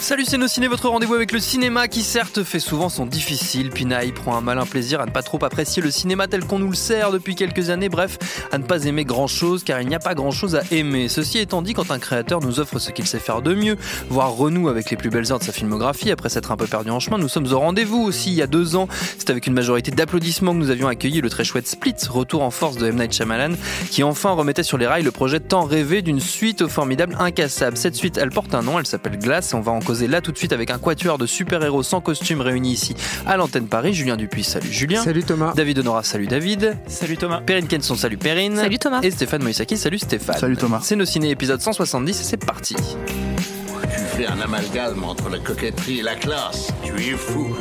[0.00, 3.70] Salut c'est nos ciné, votre rendez-vous avec le cinéma qui certes fait souvent son difficile.
[3.70, 6.70] Pinaille prend un malin plaisir à ne pas trop apprécier le cinéma tel qu'on nous
[6.70, 8.16] le sert depuis quelques années, bref,
[8.52, 11.08] à ne pas aimer grand chose car il n'y a pas grand chose à aimer.
[11.08, 13.76] Ceci étant dit, quand un créateur nous offre ce qu'il sait faire de mieux,
[14.08, 16.90] voire renoue avec les plus belles heures de sa filmographie après s'être un peu perdu
[16.90, 18.30] en chemin, nous sommes au rendez-vous aussi.
[18.30, 18.88] Il y a deux ans,
[19.18, 22.52] c'est avec une majorité d'applaudissements que nous avions accueilli le très chouette Split, retour en
[22.52, 22.96] force de M.
[22.96, 23.54] Night Shyamalan,
[23.90, 27.76] qui enfin remettait sur les rails le projet tant rêvé d'une suite au formidable Incassable.
[27.76, 30.32] Cette suite, elle porte un nom, elle s'appelle Glace on va en causer là tout
[30.32, 32.94] de suite avec un quatuor de super-héros sans costume réunis ici
[33.24, 33.94] à l'antenne Paris.
[33.94, 35.02] Julien Dupuis, salut Julien.
[35.02, 35.54] Salut Thomas.
[35.56, 36.76] David Honora, salut David.
[36.88, 37.40] Salut Thomas.
[37.40, 38.56] Perrine Kenson, salut Perrine.
[38.56, 39.00] Salut Thomas.
[39.00, 40.36] Et Stéphane Moïsaki, salut Stéphane.
[40.36, 40.80] Salut Thomas.
[40.82, 42.76] C'est nos ciné épisode 170 et c'est parti.
[42.76, 46.68] Tu fais un amalgame entre la coquetterie et la classe.
[46.84, 47.56] Tu es fou.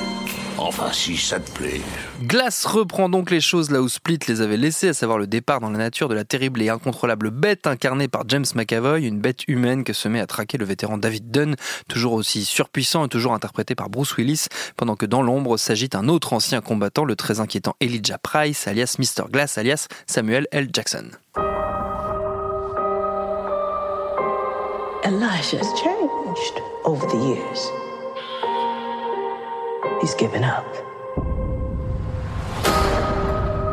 [0.58, 1.82] Enfin, si ça te plaît.
[2.24, 5.60] Glace reprend donc les choses là où Split les avait laissées, à savoir le départ
[5.60, 9.48] dans la nature de la terrible et incontrôlable bête incarnée par James McAvoy, une bête
[9.48, 11.56] humaine que se met à traquer le vétéran David Dunn,
[11.88, 16.08] toujours aussi surpuissant et toujours interprété par Bruce Willis, pendant que dans l'ombre s'agite un
[16.08, 19.30] autre ancien combattant, le très inquiétant Elijah Price, alias Mr.
[19.32, 20.70] Glass, alias Samuel L.
[20.74, 21.12] Jackson.
[25.06, 27.87] Elijah's changed over the years.
[30.02, 30.66] He's given up.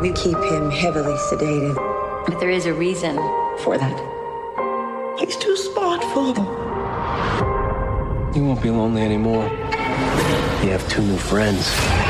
[0.01, 1.75] We keep him heavily sedated.
[2.27, 3.15] But there is a reason
[3.59, 5.17] for that.
[5.19, 6.45] He's too smart for them.
[8.35, 9.45] You won't be lonely anymore.
[10.63, 12.04] You have two new friends.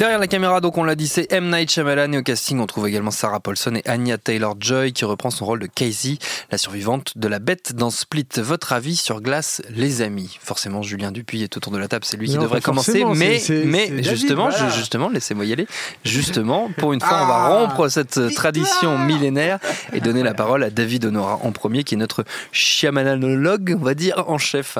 [0.00, 1.50] Derrière la caméra, donc on l'a dit, c'est M.
[1.50, 5.28] Night Shyamalan et au casting on trouve également Sarah Paulson et Anya Taylor-Joy qui reprend
[5.28, 6.16] son rôle de Casey,
[6.50, 8.26] la survivante de la bête dans Split.
[8.38, 10.38] Votre avis sur Glace, les amis?
[10.40, 13.58] Forcément, Julien Dupuis est autour de la table, c'est lui qui devrait commencer, mais, c'est-
[13.60, 14.70] c'est- mais c'est David, justement, voilà.
[14.70, 15.66] je- justement, laissez-moi y aller.
[16.02, 19.58] Justement, pour une fois, on va Ah, rompre cette tradition millénaire
[19.92, 23.92] et donner la parole à David Honora en premier, qui est notre Shyamalanologue, on va
[23.92, 24.78] dire, en chef.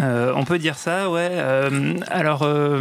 [0.00, 1.28] Euh, on peut dire ça, ouais.
[1.30, 2.80] Euh, alors, euh,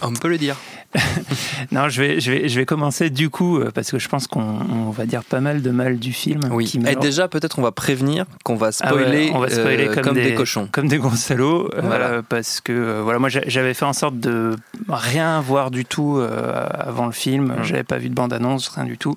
[0.00, 0.56] On peut le dire.
[1.72, 4.26] non, je vais, je vais, je vais commencer du coup euh, parce que je pense
[4.26, 6.40] qu'on on va dire pas mal de mal du film.
[6.50, 6.66] Oui.
[6.66, 9.48] qui, Et malheure- déjà, peut-être on va prévenir qu'on va Ah ouais, spoiler, on va
[9.48, 10.68] spoiler euh, comme, des, cochons.
[10.70, 12.22] comme des gros salauds, euh, Voilà.
[12.22, 14.56] parce que euh, voilà, moi j'a- j'avais fait en sorte de
[14.88, 17.46] rien voir du tout avant le film.
[17.46, 17.62] Mmh.
[17.64, 19.16] J'avais pas vu de bande annonce, rien du tout.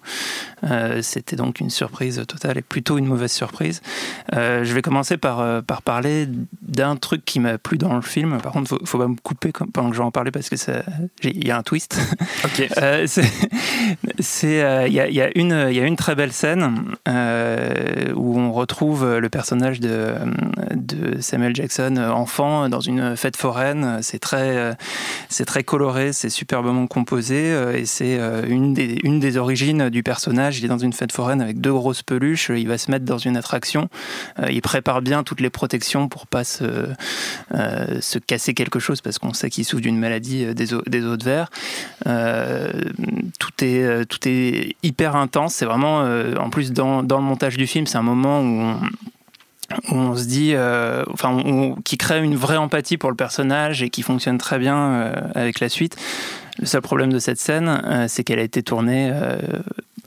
[1.02, 3.81] C'était donc une surprise totale et plutôt une mauvaise surprise.
[4.34, 6.28] Je vais commencer par par, par parler
[6.62, 8.38] d'un truc qui m'a plu dans le film.
[8.44, 10.56] Par contre, faut, faut pas me couper pendant que je vais en parler parce que
[11.24, 12.00] il y a un twist.
[12.46, 12.68] Ok.
[12.78, 13.24] Euh, c'est-
[14.20, 16.31] c'est, euh, il y, a, il y a une il y a une très belle
[16.31, 20.14] scène euh, où on retrouve le personnage de,
[20.75, 24.75] de Samuel Jackson enfant dans une fête foraine c'est très
[25.30, 30.59] c'est très coloré c'est superbement composé et c'est une des une des origines du personnage
[30.59, 33.18] il est dans une fête foraine avec deux grosses peluches il va se mettre dans
[33.18, 33.90] une attraction
[34.50, 36.88] il prépare bien toutes les protections pour pas se
[38.00, 41.18] se casser quelque chose parce qu'on sait qu'il souffre d'une maladie des os, des os
[41.18, 41.50] de verre
[43.40, 45.56] tout est euh, tout est hyper intense.
[45.56, 48.76] C'est vraiment, euh, en plus dans, dans le montage du film, c'est un moment où
[49.92, 53.90] on, se dit, euh, enfin, on- qui crée une vraie empathie pour le personnage et
[53.90, 55.96] qui fonctionne très bien euh, avec la suite.
[56.60, 59.38] Le seul problème de cette scène, euh, c'est qu'elle a été tournée euh,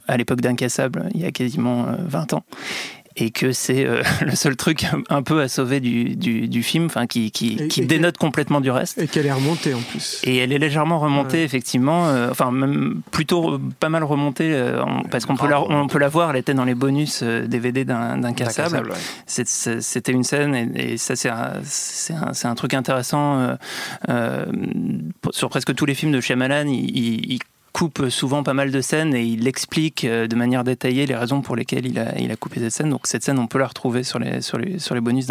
[0.07, 2.45] à l'époque d'Incassable, il y a quasiment euh, 20 ans.
[3.21, 6.87] Et que c'est euh, le seul truc un peu à sauver du, du, du film,
[6.87, 8.99] enfin qui, qui, Et- qui et- dénote complètement du reste.
[8.99, 10.21] Et qu'elle est remontée en plus.
[10.25, 11.43] Et elle est légèrement remontée, Ouais.
[11.45, 12.09] effectivement.
[12.09, 16.09] euh, enfin, même plutôt pas mal remontée, euh, parce qu'on peut, la, on peut la
[16.09, 16.31] voir.
[16.31, 18.91] Elle était dans les bonus euh, DVD d'un d'un cassable.
[18.91, 18.97] Ouais.
[19.27, 23.39] C'était une scène, et, et ça, c'est un, c'est un, truc intéressant.
[23.41, 23.55] euh,
[24.09, 24.45] euh,
[25.31, 27.39] sur presque tous les films de Shyamalan, il, il- il
[27.73, 31.43] coupe souvent pas mal de scènes et il explique euh, de manière détaillée les raisons
[31.43, 32.91] pour lesquelles il a, il a coupé cette scène.
[32.91, 35.27] Donc cette scène, on peut la retrouver sur les, sur les, sur les bonus.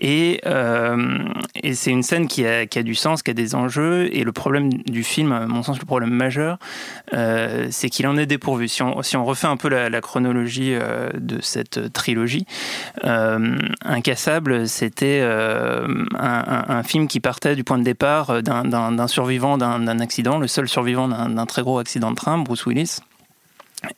[0.00, 1.18] Et, euh,
[1.56, 4.08] et c'est une scène qui a, qui a, du sens, qui a des enjeux.
[4.14, 6.58] Et le problème du film, à mon sens, le problème majeur,
[7.14, 8.68] euh, c'est qu'il en est dépourvu.
[8.68, 12.46] Si on, si on refait un peu la, chronologie euh, de cette trilogie,
[13.04, 15.86] euh, Incassable, c'était euh,
[16.16, 20.68] un, un, film qui partait du point de départ d'un survivant d'un accident, le seul
[20.68, 23.00] survivant d'un très gros accident de train, Bruce Willis.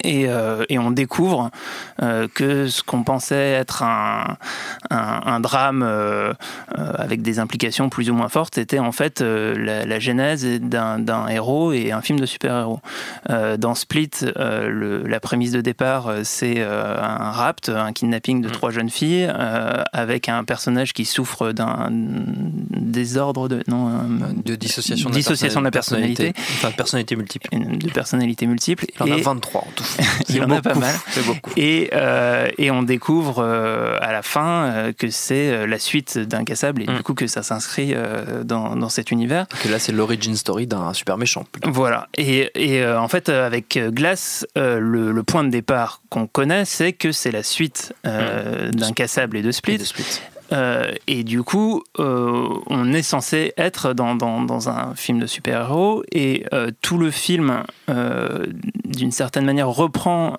[0.05, 1.51] Et, euh, et, on découvre
[2.03, 4.37] euh, que ce qu'on pensait être un,
[4.91, 6.35] un, un drame euh,
[6.77, 11.73] avec des implications plus ou moins fortes était en fait la, la, genèse d'un héros
[11.73, 12.81] et un film de super-héros.
[13.59, 18.53] dans Split, le, la prémisse de départ, c'est un rapt, un kidnapping de mmh.
[18.53, 19.31] trois jeunes filles
[19.93, 23.91] avec un personnage qui souffre d'un désordre de, non,
[24.45, 26.33] de dissociation, de, dissociation la de la personnalité.
[26.37, 27.49] Enfin, personnalité multiple.
[27.53, 28.87] De personnalité multiple.
[28.97, 29.70] Il en a 23
[30.29, 30.95] Il y en a pas mal.
[31.57, 36.83] Et, euh, et, on découvre euh, à la fin euh, que c'est la suite d'Incassable
[36.83, 36.97] et mm.
[36.97, 37.95] du coup que ça s'inscrit
[38.45, 39.47] dans, dans, cet univers.
[39.63, 41.45] Que là, c'est l'origin story d'un super méchant.
[41.65, 42.09] Voilà.
[42.17, 47.13] Et, et en fait, avec Glass, le, le, point de départ qu'on connaît, c'est que
[47.13, 48.71] c'est la suite mm.
[48.71, 49.75] d'Incassable et de Split.
[49.75, 50.21] Et de Split.
[50.53, 56.45] Euh, et du coup, euh, on est censé être dans, un film de super-héros et
[56.53, 57.63] euh, tout le film,
[58.85, 60.37] d'une certaine manière, reprend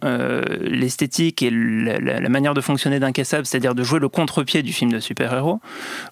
[0.61, 4.99] l'esthétique et la, manière de fonctionner d'Incassable, c'est-à-dire de jouer le contre-pied du film de
[4.99, 5.59] super-héros,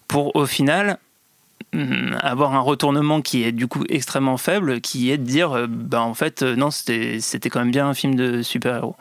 [0.07, 0.98] pour au final
[1.74, 6.02] mm, avoir un retournement qui est du coup extrêmement faible, qui est de dire, bah,
[6.02, 8.95] en fait, non, c'était quand même bien un film de super-héros.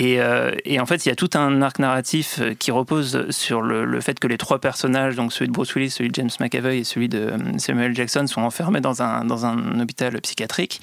[0.00, 3.26] Et, euh, et, en fait, il y a tout un arc narratif euh, qui repose
[3.28, 6.30] sur le, fait que les trois personnages, donc celui de Bruce Willis, celui de James
[6.40, 10.80] McAvoy et celui de euh, Samuel Jackson, sont enfermés dans un, dans un hôpital psychiatrique.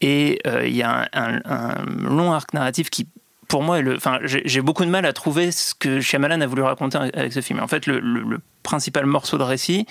[0.00, 3.08] Et il y a un, long arc narratif qui
[3.48, 6.98] pour moi, enfin, j'ai beaucoup de mal à trouver ce que Shyamalan a voulu raconter
[6.98, 7.60] avec ce film.
[7.60, 9.86] En fait, le, principal morceau de récit,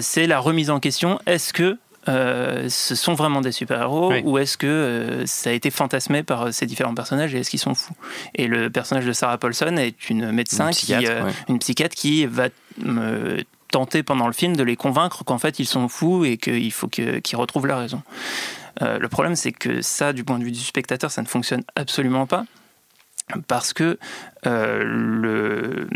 [0.00, 1.18] c'est la remise en question.
[1.26, 1.76] Est-ce que
[2.08, 4.22] euh, ce sont vraiment des super-héros oui.
[4.24, 7.60] ou est-ce que euh, ça a été fantasmé par ces différents personnages et est-ce qu'ils
[7.60, 7.96] sont fous?
[8.34, 11.32] Et le personnage de Sarah Paulson est une médecin, une psychiatre, qui, euh, ouais.
[11.48, 12.48] une psychiatre qui va
[12.78, 13.42] me
[13.72, 16.86] tenter pendant le film de les convaincre qu'en fait ils sont fous et qu'il faut
[16.86, 18.02] qu'ils qu retrouvent la raison.
[18.82, 21.64] Euh, le problème c'est que ça, du point de vue du spectateur, ça ne fonctionne
[21.74, 22.44] absolument pas
[23.48, 23.98] parce que
[24.46, 25.88] euh, le,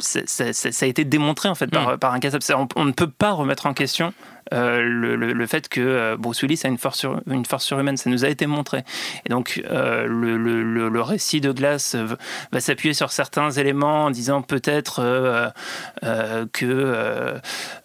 [0.00, 1.98] ça, ça, ça, a été démontré en fait par, mmh.
[1.98, 4.12] par un cas on, on, ne peut pas remettre en question
[4.52, 7.64] euh, le, le, le, fait que euh, Bruce Willis a une force, sur, une force
[7.64, 7.96] surhumaine.
[7.96, 8.84] Ça nous a été montré.
[9.24, 11.96] Et donc, euh, le, le, le, récit de Glace
[12.52, 15.48] va s'appuyer sur certains éléments en disant peut-être euh,
[16.04, 17.38] euh, que euh,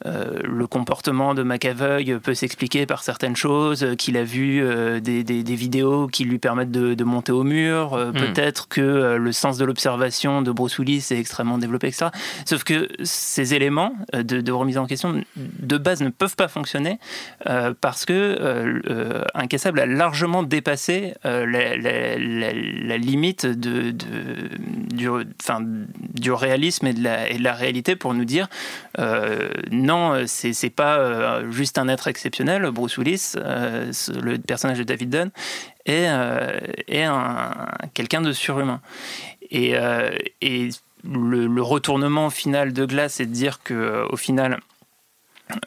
[0.03, 4.61] le comportement de McAvoy peut s'expliquer par certaines choses, qu'il a vu
[5.01, 8.13] des, des, des, vidéos qui lui permettent de, de monter au mur, mmh.
[8.13, 12.07] peut-être que le sens de l'observation de Bruce Willis est extrêmement développé, etc.
[12.45, 16.99] Sauf que ces éléments de, de remise en question, de base, ne peuvent pas fonctionner
[17.47, 25.09] euh, parce que euh, euh, Incassable a largement dépassé euh, la, limite de, du,
[25.41, 28.47] enfin, du réalisme et de, la, réalité pour nous dire
[29.71, 32.69] non, c'est pas juste un être exceptionnel.
[32.71, 35.31] Bruce Willis, le personnage de David Dunn,
[35.85, 36.07] est,
[36.87, 37.51] est un,
[37.93, 38.81] quelqu'un de surhumain.
[39.51, 39.75] Et,
[40.41, 40.69] et
[41.03, 44.59] le, le, retournement final de Glace, c'est de dire que au final,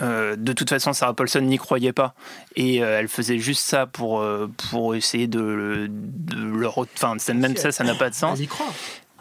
[0.02, 2.14] euh, de toute façon, Sarah Paulson n'y croyait pas
[2.56, 6.78] et euh, elle faisait juste ça pour, euh, pour essayer de, de leur.
[6.78, 8.38] Enfin, même ça, ça n'a pas de sens.
[8.38, 8.72] Elle y croit.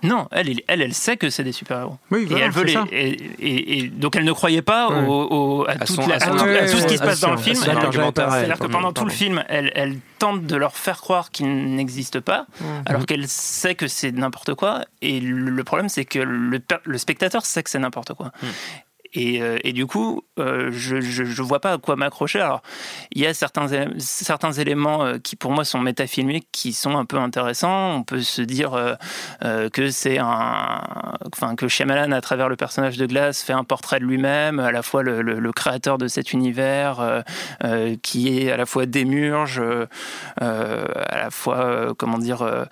[0.02, 1.98] Non, elle, elle, elle sait que c'est des super-héros.
[2.12, 5.06] Oui, voilà, et elle veut les, et, et, et, donc elle ne croyait pas ouais.
[5.06, 7.38] au, au, à, à, toute son, la, à, tout, ce qui se passe dans le
[7.38, 7.56] film.
[7.56, 12.22] C'est-à-dire que pendant tout le film, elle, elle, tente de leur faire croire qu'ils n'existent
[12.22, 12.46] pas,
[12.86, 14.86] alors qu'elle sait que c'est n'importe quoi.
[15.02, 18.32] Et le, le problème, c'est que le, le, spectateur sait que c'est n'importe quoi.
[18.42, 18.48] Mm.
[19.14, 22.40] Et, euh, et, du coup, euh, je ne vois pas à quoi m'accrocher.
[22.40, 22.62] Alors,
[23.12, 27.06] il y a certains, certains éléments euh, qui, pour moi, sont métafilmiques, qui sont un
[27.06, 27.96] peu intéressants.
[27.96, 28.98] On peut se dire
[29.74, 30.82] que c'est un,
[31.34, 34.72] enfin, que Shyamalan, à travers le personnage de Glace, fait un portrait de lui-même, à
[34.72, 37.24] la fois le, créateur de cet univers,
[38.04, 39.62] qui est à la fois démurge,
[40.40, 42.68] à la fois, comment dire,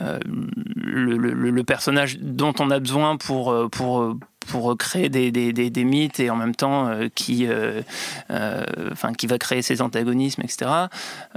[0.00, 4.16] le, le, personnage dont on a besoin pour, pour
[4.46, 7.82] pour créer des, des, des, mythes et en même temps euh, qui, euh,
[8.30, 10.70] euh, enfin, qui va créer ses antagonismes, etc.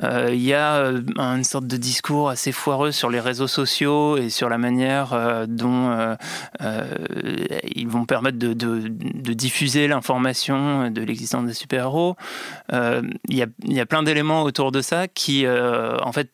[0.02, 4.50] Il y a une sorte de discours assez foireux sur les réseaux sociaux et sur
[4.50, 6.16] la manière dont
[7.76, 12.16] ils vont permettre de, de, de diffuser l'information de l'existence des super-héros.
[12.72, 16.32] Il y, a, y a plein d'éléments autour de ça qui, en fait,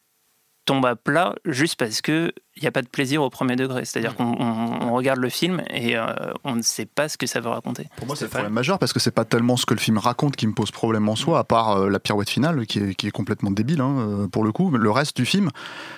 [0.69, 3.85] tombe à plat juste parce que il n'y a pas de plaisir au premier degré.
[3.85, 4.15] C'est-à-dire mmh.
[4.17, 6.05] qu'on on, on regarde le film et euh,
[6.43, 7.87] on ne sait pas ce que ça veut raconter.
[7.95, 9.97] Pour moi, c'est le problème majeur parce que c'est pas tellement ce que le film
[9.97, 12.93] raconte qui me pose problème en soi, à part euh, la pirouette finale qui est,
[12.93, 14.69] qui est complètement débile hein, euh, pour le coup.
[14.69, 15.49] Mais le reste du film,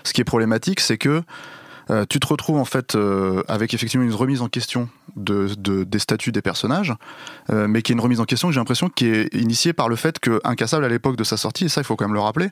[0.05, 1.21] ce qui est problématique, c'est que
[1.91, 5.83] euh, tu te retrouves en fait euh, avec effectivement une remise en question de, de-
[5.83, 6.93] des statuts des personnages,
[7.51, 9.89] euh, mais qui est une remise en question que j'ai l'impression qui est initiée par
[9.89, 12.13] le fait que Incassable à l'époque de sa sortie, et ça il faut quand même
[12.13, 12.49] le rappeler,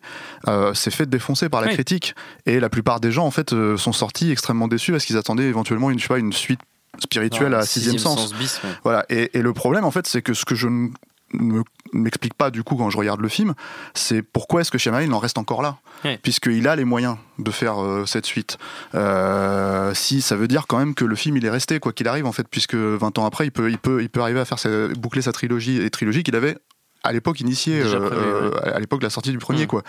[0.74, 1.74] s'est fait défoncer par la Oui.
[1.74, 2.16] critique
[2.46, 5.90] et la plupart des gens en fait sont sortis extrêmement déçus parce qu'ils attendaient éventuellement
[5.90, 6.60] une, je sais pas, une suite
[7.00, 8.34] spirituelle à sixième sens.
[8.34, 8.60] bis.
[8.64, 8.70] ouais.
[8.84, 9.06] Voilà.
[9.10, 10.90] Et, et le problème, en fait, c'est que ce que je ne
[11.34, 13.54] me- m'explique pas du coup quand je regarde le film,
[13.94, 16.18] c'est pourquoi est-ce que Shyamalan il en reste encore là Oui.
[16.22, 18.58] Puisqu'il a les moyens de faire euh, cette suite.
[18.96, 22.08] Euh, si ça veut dire quand même que le film il est resté, quoi qu'il
[22.08, 24.46] arrive, en fait, puisque 20 ans après, il peut, il peut, il peut arriver à
[24.46, 26.58] faire sa- boucler sa trilogie, et trilogie qu'il avait
[27.04, 29.68] à l'époque initiée, euh, à l'époque de la sortie du premier, Mm.
[29.68, 29.84] quoi.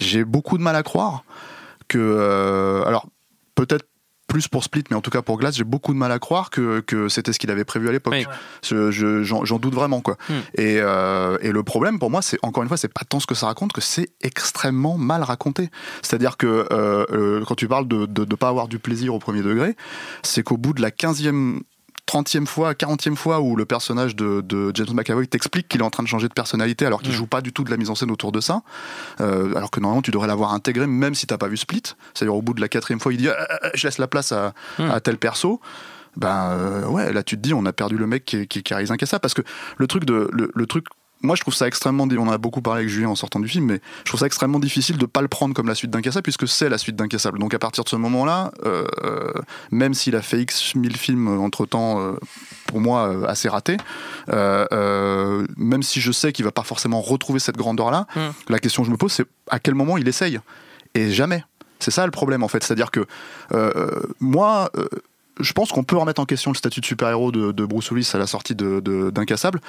[0.00, 1.24] J'ai beaucoup de mal à croire
[1.88, 2.82] que.
[2.86, 3.06] alors,
[3.54, 3.84] peut-être
[4.32, 6.48] plus pour Split, mais en tout cas pour Glass, j'ai beaucoup de mal à croire
[6.48, 8.14] que, que c'était ce qu'il avait prévu à l'époque.
[8.14, 8.24] Oui.
[8.62, 10.16] Je- j'en doute vraiment, quoi.
[10.30, 10.32] Hmm.
[10.54, 13.26] Et, euh, et le problème pour moi, c'est encore une fois, c'est pas tant ce
[13.26, 15.68] que ça raconte que c'est extrêmement mal raconté.
[16.00, 19.42] C'est-à-dire que euh, euh, quand tu parles de ne pas avoir du plaisir au premier
[19.42, 19.76] degré,
[20.22, 21.60] c'est qu'au bout de la 15e
[22.12, 25.90] 30e fois, 40e fois où le personnage de, de James McAvoy t'explique qu'il est en
[25.90, 27.16] train de changer de personnalité alors qu'il Mm.
[27.16, 28.62] joue pas du tout de la mise en scène autour de ça,
[29.20, 31.82] euh, alors que normalement tu devrais l'avoir intégré même si t'as pas vu Split.
[32.14, 34.08] C'est-à-dire au bout de la quatrième fois, il dit Ah, ah, ah, je laisse la
[34.08, 34.90] place à, Mm.
[34.90, 35.60] à tel perso.
[36.16, 38.74] Ben euh, ouais, là tu te dis on a perdu le mec qui, qui, qui
[38.74, 39.40] a Incassable parce que
[39.78, 40.84] le truc de le, le truc
[41.22, 42.04] moi, je trouve ça extrêmement.
[42.10, 44.26] On en a beaucoup parlé avec Julien en sortant du film, mais je trouve ça
[44.26, 47.38] extrêmement difficile de pas le prendre comme la suite d'Incassable, puisque c'est la suite d'Incassable.
[47.38, 49.32] Donc, à partir de ce moment-là, euh, euh,
[49.70, 52.14] même s'il a fait X mille films entre temps,
[52.66, 53.76] pour moi, euh, assez ratés,
[54.30, 58.20] euh, euh, même si je sais qu'il va pas forcément retrouver cette grandeur-là, Mm.
[58.48, 60.38] la question que je me pose, c'est à quel moment il essaye?
[60.94, 61.44] Et jamais.
[61.78, 62.62] C'est ça le problème, en fait.
[62.62, 64.70] C'est-à-dire que euh, euh, moi.
[64.76, 64.86] euh,
[65.40, 68.10] je pense qu'on peut remettre en question le statut de super-héros de, de Bruce Willis
[68.12, 69.60] à la sortie de- de- d'Incassable,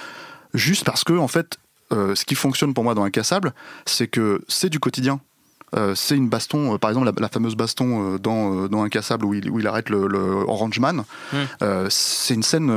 [0.53, 1.57] juste parce que, en fait,
[1.91, 3.53] euh, ce qui fonctionne pour moi dans Incassable,
[3.86, 5.19] c'est que c'est du quotidien.
[5.75, 9.25] Euh, c'est une baston, euh, par exemple la, la fameuse baston euh, dans, dans Incassable
[9.25, 11.03] où il, où il arrête le, le Orange Man.
[11.31, 11.38] Mm.
[11.63, 12.72] Euh, c'est une scène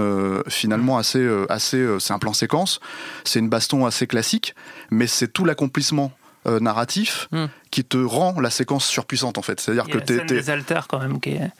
[0.48, 2.80] finalement assez, euh, assez euh, c'est un plan séquence,
[3.24, 4.54] c'est une baston assez classique,
[4.90, 6.10] mais c'est tout l'accomplissement
[6.46, 7.46] euh, narratif Mm.
[7.70, 9.60] qui te rend la séquence surpuissante en fait.
[9.60, 11.50] C'est-à-dire que t'es, des alters quand même qui est...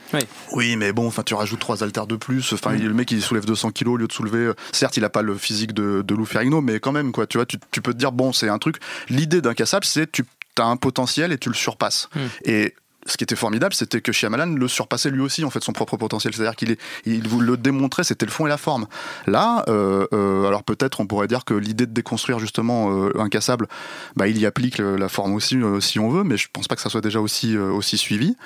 [0.53, 2.53] oui, mais bon, enfin, tu rajoutes trois haltères de plus.
[2.53, 4.39] Enfin, le mec, il soulève 200 kilos au lieu de soulever.
[4.39, 7.27] euh, Certes, il a pas le physique de, de Lou Ferrigno, mais quand même, quoi.
[7.27, 8.77] Tu vois, tu, tu peux te dire, bon, c'est un truc.
[9.09, 10.25] L'idée d'incassable, c'est tu
[10.59, 12.09] as un potentiel et tu le surpasses.
[12.15, 12.21] Hmm.
[12.45, 12.75] Et
[13.07, 15.97] ce qui était formidable, c'était que Shyamalan le surpassait lui aussi, en fait, son propre
[15.97, 16.35] potentiel.
[16.35, 18.87] C'est-à-dire qu'il il vous le démontrait, c'était le fond et la forme.
[19.27, 23.69] Là, euh, euh, alors peut-être on pourrait dire que l'idée de déconstruire justement euh, Incassable,
[24.17, 26.69] bah, il y applique le- la forme aussi, euh, si on veut, mais je pense
[26.69, 28.37] pas que ça soit déjà aussi, aussi suivi.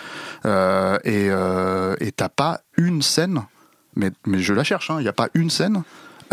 [1.05, 3.43] Et t'as pas une scène,
[3.97, 5.83] mais, mais je la cherche, hein, il n'y a pas une scène.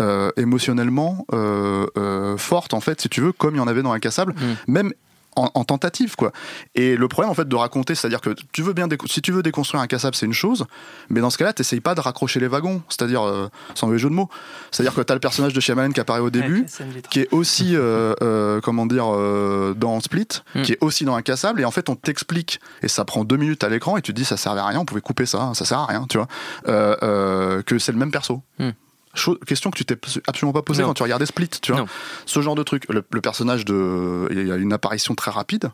[0.00, 3.82] euh, émotionnellement euh, euh, forte en fait si tu veux comme il y en avait
[3.82, 4.54] dans Incassable Mm.
[4.72, 4.92] même
[5.38, 6.32] en, en tentative quoi
[6.74, 9.22] et le problème en fait de raconter c'est à dire que tu veux bien si
[9.22, 10.66] tu veux déconstruire Incassable c'est une chose
[11.10, 13.48] mais dans ce cas là t'essayes pas de raccrocher les wagons c'est à dire euh,
[13.74, 14.28] sans mauvais jeu de mots
[14.70, 16.66] c'est à dire que t'as le personnage de Shyamalan qui apparaît au début
[17.10, 20.62] qui est aussi euh, euh, comment dire euh, dans Split, Mm.
[20.62, 23.64] qui est aussi dans Incassable et en fait on t'explique et ça prend deux minutes
[23.64, 25.54] à l'écran et tu te dis ça servait à rien, on pouvait couper ça, hein,
[25.54, 26.28] ça sert à rien, tu vois,
[26.68, 28.42] euh, euh, que c'est le même perso.
[28.58, 28.70] Mm.
[29.14, 29.96] Chose- question que tu t'es
[30.26, 30.88] absolument pas posée Non.
[30.88, 31.82] quand tu regardais Split, tu vois.
[31.82, 31.86] Non.
[32.26, 32.84] Ce genre de truc.
[32.88, 35.70] Le, le personnage de, il y a une apparition très rapide,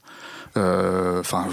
[0.56, 1.46] euh, enfin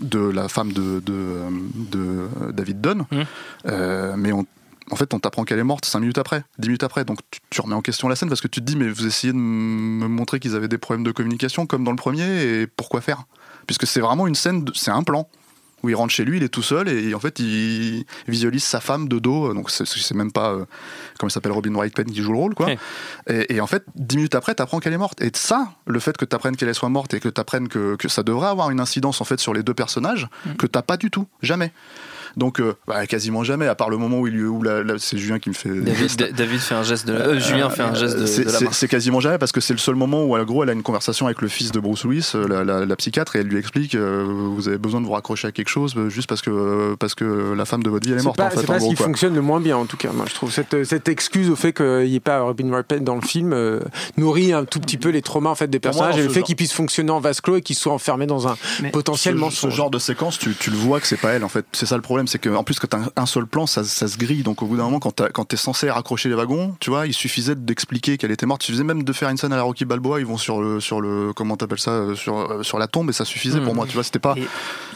[0.00, 1.40] de la femme de, de,
[1.74, 3.22] de David Dunn, Mm.
[3.66, 4.46] euh, mais on
[4.90, 7.04] en fait, on t'apprend qu'elle est morte 5 minutes après, 10 minutes après.
[7.06, 9.06] Donc, tu, tu remets en question la scène parce que tu te dis, mais vous
[9.06, 12.24] essayez de me montrer qu'ils avaient des problèmes de communication comme dans le premier,
[12.60, 13.22] et pourquoi faire?
[13.66, 15.28] Puisque c'est vraiment une scène, c'est un plan
[15.82, 18.80] où il rentre chez lui, il est tout seul, et en fait, il visualise sa
[18.80, 19.52] femme de dos.
[19.54, 20.64] Donc, c'est- même pas, euh,
[21.18, 22.66] comment il s'appelle, Robin Wright Penn qui joue le rôle, quoi.
[23.28, 25.20] Et, et en fait, 10 minutes après, t'apprends qu'elle est morte.
[25.22, 28.22] Et ça, le fait que t'apprennes qu'elle soit morte et que t'apprennes que, que ça
[28.22, 31.26] devrait avoir une incidence en fait sur les deux personnages, que t'as pas du tout,
[31.42, 31.72] jamais.
[32.36, 34.98] Donc, euh, bah, quasiment jamais, à part le moment où, il, lui- où la- la-
[34.98, 35.68] c'est Julien qui me fait.
[35.68, 38.50] David, Da- David fait un geste de euh, Julien fait un geste de, C'est- de
[38.50, 38.70] la c'est- main.
[38.72, 40.82] C'est quasiment jamais parce que c'est le seul moment où, en gros, elle a une
[40.82, 43.58] conversation avec le fils de Bruce Willis, euh, la, la- la psychiatre, et elle lui
[43.58, 46.50] explique euh, vous avez besoin de vous raccrocher à quelque chose euh, juste parce que,
[46.50, 48.36] euh, parce que la femme de votre vie elle est C'est morte.
[48.38, 49.06] pas, en fait, c'est pas en ce gros, qui quoi.
[49.06, 50.10] fonctionne le moins bien en tout cas.
[50.12, 53.14] Moi je trouve cette, cette excuse au fait qu'il n'y ait pas Robin Penn dans
[53.16, 53.80] le film euh,
[54.16, 56.40] nourrit un tout petit peu les traumas en fait des Pour personnages et le fait
[56.40, 59.34] genre- qu'ils puissent fonctionner en vase clos et qu'ils soient enfermés dans un Mais potentiel
[59.34, 59.70] ce, mensonge.
[59.72, 61.64] ce genre de séquence, tu, tu le vois que c'est pas elle en fait.
[61.72, 62.21] C'est ça le problème.
[62.22, 64.42] Problème, c'est que en plus, quand t'as un seul plan, ça, ça se grille.
[64.42, 67.12] Donc au bout d'un moment, quand quand t'es censé raccrocher les wagons, tu vois, il
[67.14, 68.62] suffisait d'expliquer qu'elle était morte.
[68.64, 70.20] Il suffisait même de faire une scène à la Rocky Balboa.
[70.20, 73.10] Ils vont sur le, sur le, comment t'appelles ça, euh, sur, euh, sur la tombe,
[73.10, 73.76] et ça suffisait pour Mm.
[73.76, 73.86] moi.
[73.86, 74.34] Tu vois, c'était pas.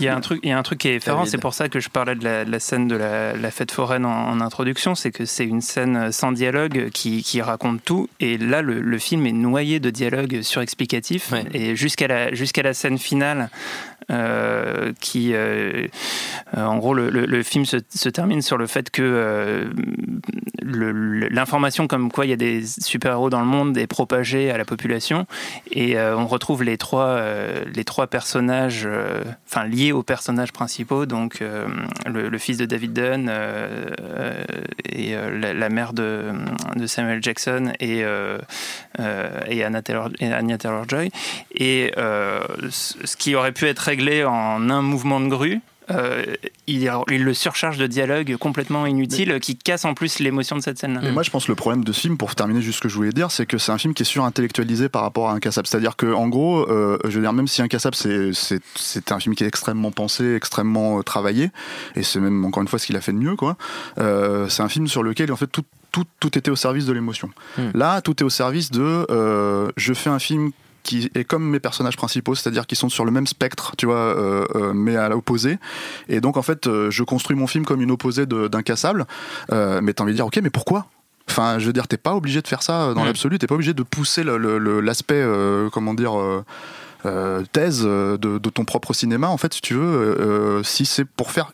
[0.00, 1.25] Il y a un truc, il y a un truc qui est effarant.
[1.25, 3.71] C'est pour ça que je parlais de la, de la scène de la, la fête
[3.73, 4.95] foraine en, en introduction.
[4.95, 8.09] C'est que c'est une scène sans dialogue qui, qui raconte tout.
[8.21, 11.33] Et là, le, le film est noyé de dialogue surexplicatif.
[11.52, 13.50] Et jusqu'à la, jusqu'à la scène finale,
[14.13, 15.89] euh, qui, euh,
[16.57, 19.69] euh, en gros, le, film se, termine sur le fait que
[20.63, 24.65] l'information comme quoi il y a des super-héros dans le monde est propagée à la
[24.65, 25.27] population.
[25.73, 27.21] Et on retrouve les trois,
[27.75, 28.89] les trois personnages,
[29.49, 31.43] enfin liés aux personnages principaux, donc
[32.07, 33.31] le, fils de David Dunn
[34.89, 36.33] et la, mère de,
[36.87, 38.05] Samuel Jackson et,
[39.49, 40.11] et Anna Taylor-
[40.59, 41.11] Taylor-Joy.
[41.55, 45.61] Et ce qui aurait pu être réglé en un mouvement de grue.
[45.88, 46.25] euh,
[46.67, 50.79] il, il le surcharge de dialogue complètement inutile qui casse en plus l'émotion de cette
[50.79, 51.00] scène-là.
[51.03, 52.88] Mais moi, je pense que le problème de ce film, pour terminer juste ce que
[52.88, 55.69] je voulais dire, c'est que c'est un film qui est surintellectualisé par rapport à Incassable.
[55.69, 59.21] C'est-à-dire que, en gros, euh, je veux dire, même si Incassable, c'est c'est c'est un
[59.21, 61.50] film qui est extrêmement pensé, extrêmement euh, travaillé,
[61.95, 63.57] et c'est même encore une fois ce qu'il a fait de mieux, quoi.
[63.99, 66.93] euh, c'est un film sur lequel, en fait, tout tout, tout était au service de
[66.93, 67.31] l'émotion.
[67.75, 70.50] Là, tout est au service de, euh, je fais un film
[70.87, 73.97] qui est comme mes personnages principaux, c'est-à-dire qu'ils sont sur le même spectre, tu vois,
[73.97, 75.59] euh, euh, mais à l'opposé.
[76.09, 79.05] Et donc, en fait, euh, je construis mon film comme une opposée d'incassable.
[79.50, 80.87] Mais t'as envie de dire, ok, mais pourquoi?
[81.28, 83.07] Enfin, je veux dire, t'es pas obligé de faire ça dans Mm.
[83.07, 86.14] l'absolu, t'es pas obligé de pousser l'aspect, euh, comment dire,
[87.05, 89.83] euh, thèse de, de ton propre cinéma, en fait, si tu veux,
[90.21, 91.52] euh, si c'est pour faire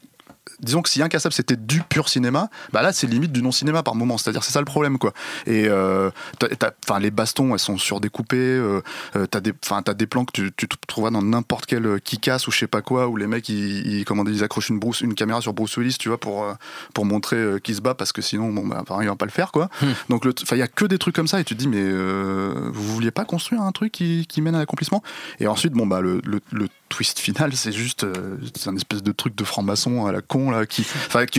[0.63, 3.83] disons que si Incassable c'était du pur cinéma, bah là c'est limite du non cinéma
[3.83, 4.19] par moment.
[4.19, 5.13] C'est-à-dire c'est ça le problème quoi.
[5.47, 8.37] Et euh, t'as- t'as- enfin les bastons elles sont surdécoupées.
[8.37, 8.81] Euh,
[9.17, 11.99] euh, t'as des, enfin t'as des plans que tu, tu trouveras dans n'importe quel euh,
[11.99, 14.79] kick-ass ou je sais pas quoi où les mecs ils, ils, comment ils accrochent une
[14.79, 16.47] brousse, une caméra sur Bruce Willis, tu vois, pour
[16.95, 19.31] pour montrer qu'il se bat parce que sinon bon bah enfin, il va pas le
[19.31, 19.69] faire quoi.
[20.09, 21.69] Donc le- enfin il y a que des trucs comme ça et tu te dis
[21.69, 25.03] mais euh, vous vouliez pas construire un truc qui, qui mène à l'accomplissement?
[25.41, 29.13] Et ensuite bon bah le, le, le twist final c'est juste euh, un espèce de
[29.13, 30.85] truc de franc-maçon à la con là qui-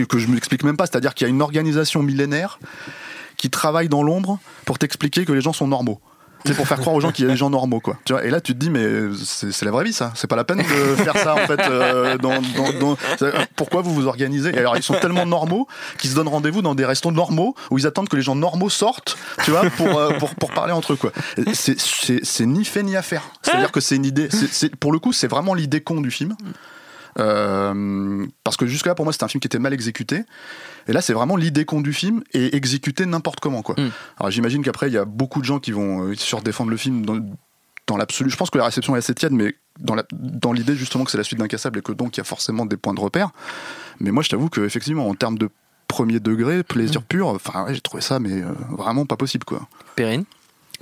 [0.08, 0.86] que je m'explique même pas.
[0.86, 2.58] C'est-à-dire qu'il y a une organisation millénaire
[3.36, 6.00] qui travaille dans l'ombre pour t'expliquer que les gens sont normaux
[6.44, 7.96] c'est pour faire croire aux gens qu'il y a des gens normaux quoi.
[8.04, 8.84] Tu vois et là tu te dis mais
[9.24, 10.12] c'est la vraie vie ça.
[10.14, 12.96] C'est pas la peine de faire ça en fait euh, dans, dans- dans-
[13.56, 14.50] pourquoi vous vous organisez?
[14.54, 15.66] Et alors ils sont tellement normaux
[15.98, 18.70] qu'ils se donnent rendez-vous dans des restos normaux où ils attendent que les gens normaux
[18.70, 21.12] sortent tu vois pour euh, pour, pour parler entre eux quoi.
[21.54, 23.22] C'est ni fait ni à faire.
[23.42, 26.00] C'est à dire que c'est une idée c'est- pour le coup c'est vraiment l'idée con
[26.00, 26.36] du film
[27.18, 30.24] euh, parce que jusque là pour moi c'était un film qui était mal exécuté.
[30.88, 33.74] Et là c'est vraiment l'idée con du film et exécuté n'importe comment quoi.
[34.18, 37.04] Alors j'imagine qu'après il y a beaucoup de gens qui vont euh, surdéfendre le film
[37.06, 37.18] dans,
[37.86, 38.30] dans l'absolu.
[38.30, 41.10] Je pense que la réception est assez tiède mais dans la- dans l'idée justement que
[41.10, 43.30] c'est la suite d'Incassable et que donc il y a forcément des points de repère.
[44.00, 45.48] Mais moi je t'avoue que effectivement en termes de
[45.88, 49.68] premier degré plaisir pur enfin ouais, j'ai trouvé ça mais euh, vraiment pas possible quoi.
[49.96, 50.24] Perrine?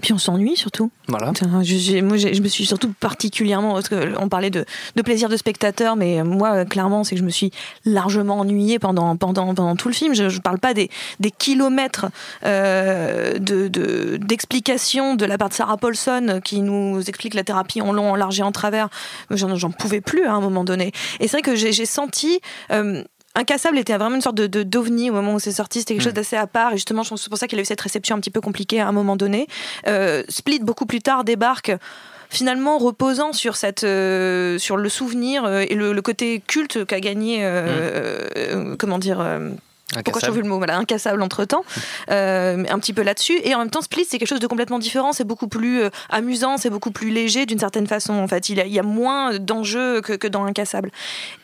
[0.02, 0.90] Puis on s'ennuie surtout.
[1.08, 1.30] Voilà.
[1.30, 3.74] Enfin, je, moi, je me suis surtout particulièrement.
[3.74, 3.88] Parce
[4.18, 4.64] on parlait de,
[4.96, 7.52] de plaisir de spectateur, mais moi, euh, clairement, c'est que je me suis
[7.84, 10.14] largement ennuyée pendant, pendant, pendant tout le film.
[10.14, 12.06] Je ne parle pas des, des kilomètres
[12.44, 17.80] euh, de, de- d'explications de, la part de Sarah Paulson qui nous explique la thérapie
[17.80, 18.88] en long, en large et en travers.
[19.30, 20.90] J'en, pouvais plus à un moment donné.
[21.20, 22.40] Et c'est vrai que j'ai, j'ai senti.
[22.72, 23.02] euh,
[23.34, 25.80] Incassable était vraiment une sorte de, de d'ovni au moment où c'est sorti.
[25.80, 26.72] C'était quelque chose d'assez à part.
[26.72, 28.30] Et justement, je pense que c'est pour ça qu'il a eu cette réception un petit
[28.30, 29.46] peu compliquée à un moment donné.
[29.86, 31.72] Euh, Split, beaucoup plus tard, débarque
[32.32, 36.98] finalement reposant sur cette euh, sur le souvenir euh, et le, le côté culte qu'a
[36.98, 39.22] gagné euh, euh, comment dire
[40.04, 41.64] pourquoi je trouve le mot voilà incassable entre temps.
[42.08, 43.38] Un petit peu là-dessus.
[43.44, 45.12] Et en même temps Split c'est quelque chose de complètement différent.
[45.12, 48.48] C'est beaucoup plus euh, amusant c'est beaucoup plus léger d'une certaine façon en fait.
[48.48, 50.90] Il, a- il y a moins d'enjeux que, que dans incassable.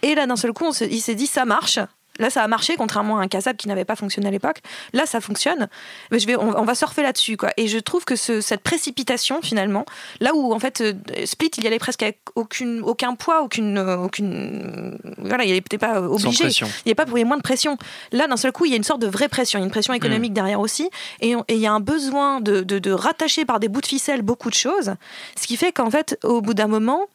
[0.03, 1.79] Et là d'un seul coup on se- il s'est dit ça marche
[2.19, 4.59] Là, ça a marché, contrairement à un cassable qui n'avait pas fonctionné à l'époque.
[4.93, 5.69] Là, ça fonctionne.
[6.11, 7.51] Mais je vais, on, on va surfer là-dessus, quoi.
[7.57, 9.85] Et je trouve que ce- cette précipitation, finalement,
[10.21, 10.93] là où en fait euh,
[11.25, 15.79] Split, il y allait presque avec aucune, aucun poids, aucune, euh, aucune, voilà, il n'était
[15.79, 16.45] pas obligé.
[16.85, 17.77] Il n'y a pas pour- moins de pression.
[18.13, 19.59] Là, d'un seul coup, il y a une sorte de vraie pression.
[19.59, 20.89] Il y a une pression économique derrière aussi,
[21.21, 23.81] et on- et il y a un besoin de, de- de rattacher par des bouts
[23.81, 24.95] de ficelle beaucoup de choses,
[25.41, 27.07] ce qui fait qu'en fait, au bout d'un moment,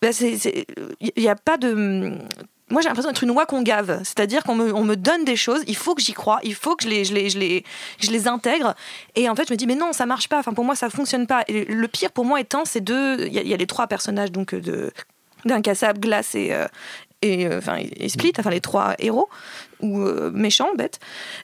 [0.00, 2.12] bah, il n'y a pas de
[2.72, 5.36] moi j'ai l'impression d'être une oie qu'on gave, c'est-à-dire qu'on me, on me donne des
[5.36, 7.64] choses, il faut que j'y croie, il faut que je les, je, les, je, les,
[8.00, 8.74] je les intègre,
[9.14, 10.90] et en fait je me dis mais non ça marche pas, enfin pour moi ça
[10.90, 11.44] fonctionne pas.
[11.46, 13.66] Et le pire pour moi étant ces deux, il y, a- il y a les
[13.68, 14.90] trois personnages donc de
[15.44, 16.66] d'incassable, glace et euh,
[17.24, 19.28] et, euh, enfin, et Split, enfin les trois héros
[19.80, 20.98] ou euh, méchants, bêtes,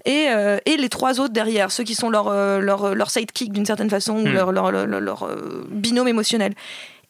[0.05, 3.53] et, euh, et les trois autres derrière, ceux qui sont leur, euh, leur, leur sidekick
[3.53, 4.33] d'une certaine façon, ou Hmm.
[4.33, 6.55] leur, leur, leur, euh, binôme émotionnel.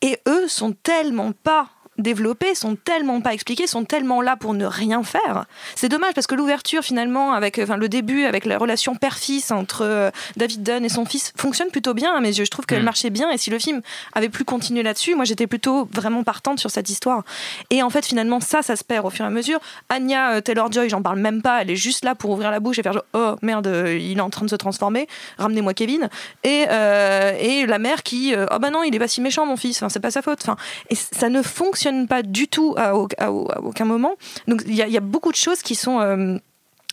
[0.03, 4.65] Et eux sont tellement pas développés, sont tellement pas expliqués, sont tellement là pour ne
[4.65, 5.45] rien faire.
[5.75, 9.83] C'est dommage parce que l'ouverture finalement, avec enfin, le début, avec la relation père-fils entre
[9.83, 12.45] euh, David Dunn et son fils, fonctionne plutôt bien à mes yeux.
[12.45, 12.85] Je trouve qu'elle Mm.
[12.85, 13.81] marchait bien et si le film
[14.15, 17.23] avait plus continué là-dessus, moi j'étais plutôt vraiment partante sur cette histoire.
[17.71, 19.59] Et en fait, finalement, ça, ça se perd au fur et à mesure.
[19.89, 22.79] Anya euh, Taylor-Joy, j'en parle même pas, elle est juste là pour ouvrir la bouche
[22.79, 25.09] et faire genre, oh merde, euh, il est en train de se transformer,
[25.39, 26.09] ramenez-moi Kevin.
[26.45, 29.47] Et, euh, et la mère qui, euh, oh bah non, il est pas si méchant,
[29.47, 30.39] mon fils, enfin, c'est pas sa faute.
[30.43, 30.57] Enfin,
[30.91, 34.15] et ça ne fonctionne pas du tout à, au- à au- à aucun moment.
[34.47, 36.01] Donc il y, a- il y a beaucoup de choses qui sont.
[36.01, 36.37] euh,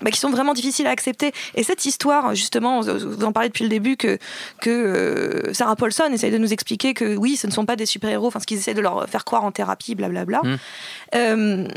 [0.01, 1.31] bah, qui sont vraiment difficiles à accepter.
[1.55, 4.17] Et cette histoire, justement, vous en parlez depuis le début, que,
[4.59, 7.85] que euh, Sarah Paulson essaye de nous expliquer que oui, ce ne sont pas des
[7.85, 10.41] super-héros, enfin ce qu'ils essaient de leur faire croire en thérapie, blablabla.
[10.43, 10.55] Mm.
[11.15, 11.67] Euh,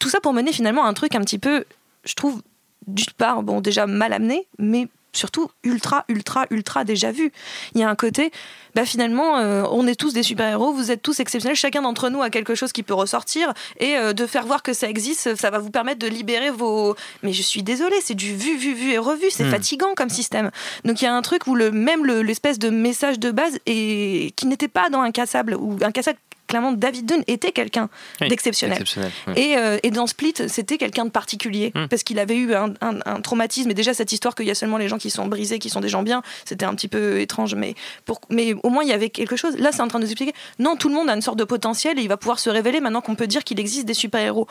[0.00, 1.64] tout ça pour mener finalement à un truc un petit peu,
[2.04, 2.42] je trouve,
[2.88, 7.32] d'une part, bon, déjà mal amené, mais surtout ultra, ultra, ultra déjà vu.
[7.74, 8.30] Il y a un côté,
[8.74, 12.22] bah finalement, euh, on est tous des super-héros, vous êtes tous exceptionnels, chacun d'entre nous
[12.22, 15.50] a quelque chose qui peut ressortir, et euh, de faire voir que ça existe, ça
[15.50, 16.94] va vous permettre de libérer vos...
[17.22, 19.50] Mais je suis désolée, c'est du vu, vu, vu et revu, c'est Hmm.
[19.50, 20.50] fatigant comme système.
[20.84, 23.58] Donc il y a un truc où le, même le- l'espèce de message de base,
[23.64, 27.88] qui n'était pas dans Incassable, ou Incassable, clairement, David Dunn était quelqu'un
[28.20, 28.82] Oui, d'exceptionnel.
[29.28, 29.32] oui.
[29.36, 31.86] Et, euh, et dans Split, c'était quelqu'un de particulier, Hmm.
[31.88, 33.70] parce qu'il avait eu un, un- un traumatisme.
[33.70, 35.80] Et déjà, cette histoire qu'il y a seulement les gens qui sont brisés, qui sont
[35.80, 37.54] des gens bien, c'était un petit peu étrange.
[37.54, 39.56] Mais, pour, mais au moins, il y avait quelque chose.
[39.58, 40.32] Là, c'est en train de nous expliquer.
[40.58, 42.80] Non, tout le monde a une sorte de potentiel et il va pouvoir se révéler
[42.80, 44.48] maintenant qu'on peut dire qu'il existe des super-héros.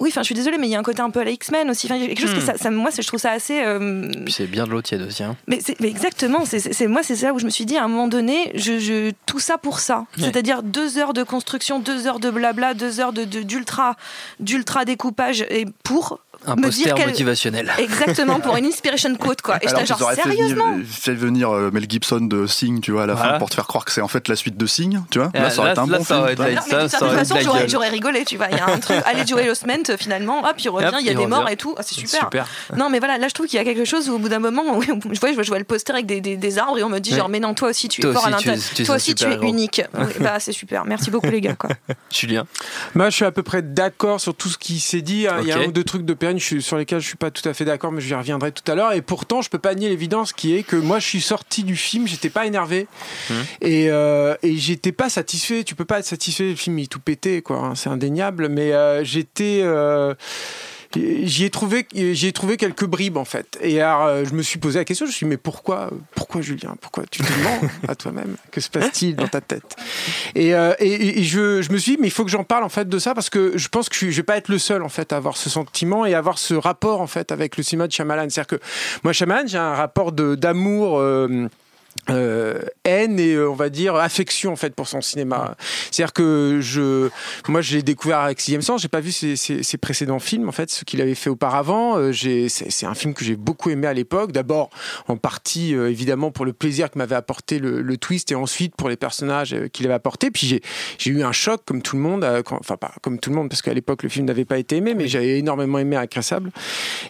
[0.00, 1.32] Oui, enfin, je suis désolée, mais il y a un côté un peu à la
[1.32, 1.86] X-Men aussi.
[1.86, 2.46] Enfin, quelque chose que Hmm.
[2.46, 3.60] ça, ça- moi, je trouve ça assez.
[3.64, 5.24] euh, c'est bien de l'eau tiède aussi.
[5.24, 5.36] hein.
[5.48, 8.52] mais, exactement, c'est, moi c'est ça où je me suis dit à un moment donné,
[8.54, 10.06] je, je- tout ça pour ça.
[10.16, 10.24] Ouais.
[10.24, 13.96] C'est-à-dire deux heures de construction, deux heures de blabla, deux heures de, de- d'ultra,
[14.38, 17.70] d'ultra découpage et pour Un me poster dire motivationnel.
[17.78, 19.56] Exactement, pour une inspiration quote quoi.
[19.62, 22.92] Et Alors j'étais genre fait sérieusement venir, fait venir, euh, Mel Gibson de Sing, tu
[22.92, 23.32] vois, à la Voilà.
[23.32, 25.30] fin, pour te faire croire que c'est en fait la suite de Sing, tu vois.
[25.34, 26.20] Ah, Là, ça aurait là- été un là, bon ça film.
[26.20, 26.42] aurait été-.
[26.42, 27.36] Non, mais de ça toute façon,
[27.68, 28.46] j'aurais, rigolé, tu vois.
[28.50, 31.14] Il y a un truc, allez Joel Osment, finalement, hop, il revient, il y a
[31.14, 31.74] des morts et tout.
[31.76, 32.20] Ah, c'est super.
[32.20, 32.46] Super.
[32.76, 34.38] Non, mais voilà, là, je trouve qu'il y a quelque chose où, au bout d'un
[34.38, 36.78] moment, où, je vois, je vois, je vois le poster avec des, des- des arbres
[36.78, 38.62] et on me dit, genre, mais non, toi aussi, tu es fort à l'intérieur.
[38.86, 39.82] Toi aussi, tu es unique.
[40.20, 40.84] Bah, c'est super.
[40.84, 41.70] Merci beaucoup, les gars, quoi.
[42.12, 42.46] Julien.
[42.94, 45.26] Moi, je suis à peu près d'accord sur tout ce qui s'est dit.
[45.28, 45.36] hein.
[45.42, 47.16] Il y a un ou deux trucs de Perrine je suis- sur lesquels je suis
[47.16, 48.92] pas tout à fait d'accord, mais je y reviendrai tout à l'heure.
[48.92, 51.76] Et pourtant, je peux pas nier l'évidence qui est que moi, je suis sorti du
[51.76, 52.86] film, j'étais pas énervé
[53.30, 53.36] Hum.
[53.62, 55.64] et, euh, et j'étais pas satisfait.
[55.64, 57.58] Tu peux pas être satisfait, le film il est tout pété, quoi.
[57.58, 58.48] hein, C'est indéniable.
[58.48, 59.60] Mais euh, j'étais.
[60.94, 63.58] J'y ai trouvé, j'y ai trouvé quelques bribes en fait.
[63.60, 65.04] Et alors, euh, je me suis posé la question.
[65.06, 66.76] Je me suis dit, mais pourquoi, pourquoi Julien?
[66.80, 69.76] Pourquoi tu te mens à toi-même Que se passe-t-il dans ta tête?
[70.34, 72.64] Et, euh, et, et je, je me suis dit, mais il faut que j'en parle
[72.64, 74.58] en fait de ça parce que je pense que je, je vais pas être le
[74.58, 77.56] seul en fait à avoir ce sentiment et à avoir ce rapport en fait avec
[77.58, 78.30] le cinéma de Shyamalan.
[78.30, 78.64] C'est-à-dire que
[79.04, 80.98] moi, Shyamalan, j'ai un rapport d'amour.
[80.98, 81.48] euh,
[82.10, 85.56] euh, haine et euh, on va dire affection en fait pour son cinéma.
[85.90, 87.08] C'est-à-dire que je,
[87.48, 88.80] moi je l'ai découvert avec Sixième Sens.
[88.82, 91.96] J'ai pas vu ses, ses- ses précédents films en fait, ce qu'il avait fait auparavant.
[91.98, 94.32] Euh, j'ai, c'est, c'est un film que j'ai beaucoup aimé à l'époque.
[94.32, 94.70] D'abord
[95.08, 98.74] en partie euh, évidemment pour le plaisir que m'avait apporté le, le twist et ensuite
[98.76, 100.30] pour les personnages qu'il avait apporté.
[100.30, 100.62] Puis j'ai,
[100.98, 103.48] j'ai eu un choc comme tout le monde, quand- enfin pas comme tout le monde
[103.48, 106.50] parce qu'à l'époque le film n'avait pas été aimé, mais j'avais énormément aimé Inclassable.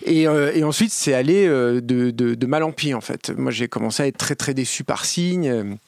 [0.05, 3.31] Et, et ensuite, c'est allé de, de, de mal en pis, en fait.
[3.37, 5.79] Moi, j'ai commencé à être très, très déçu par Signe.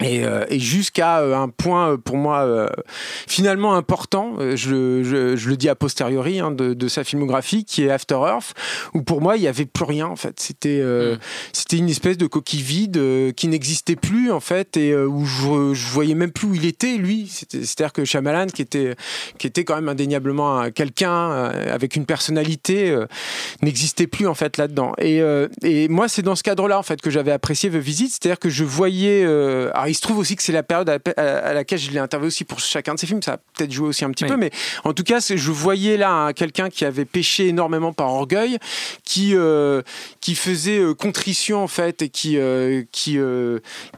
[0.00, 2.68] Et, euh, et jusqu'à euh, un point euh, pour moi euh,
[3.26, 7.64] finalement important, euh, je, je, je le dis a posteriori hein, de, de sa filmographie,
[7.64, 8.54] qui est After Earth,
[8.94, 10.38] où pour moi il y avait plus rien en fait.
[10.38, 11.16] C'était euh,
[11.52, 15.26] c'était une espèce de coquille vide euh, qui n'existait plus en fait et euh, où
[15.26, 17.26] je, je voyais même plus où il était lui.
[17.26, 18.94] C'est-à-dire que Shyamalan, qui était
[19.38, 23.06] qui était quand même indéniablement un- quelqu'un euh, avec une personnalité, euh,
[23.62, 24.92] n'existait plus en fait là-dedans.
[24.98, 28.10] Et, euh, et moi, c'est dans ce cadre-là en fait que j'avais apprécié The Visit,
[28.12, 29.24] c'est-à-dire que je voyais.
[29.88, 32.44] Alors, il se trouve aussi que c'est la période à, laquelle je l'ai interviewé aussi
[32.44, 33.22] pour chacun de ses films.
[33.22, 34.30] Ça a peut-être joué aussi un petit Oui.
[34.30, 34.50] peu, mais
[34.84, 38.58] en tout cas, je voyais là un- quelqu'un qui avait péché énormément par orgueil,
[39.04, 39.82] qui euh,
[40.20, 43.18] qui faisait euh, contrition en fait et qui euh, qui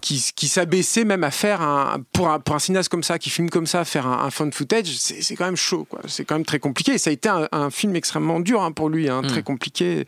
[0.01, 3.31] qui, qui s'abaissait même à faire un pour un pour un cinéaste comme ça qui
[3.31, 6.35] filme comme ça faire un, un found footage c'est quand même chaud quoi c'est quand
[6.37, 9.09] même très compliqué et ça a été un, un film extrêmement dur hein, pour lui
[9.09, 10.05] hein, très compliqué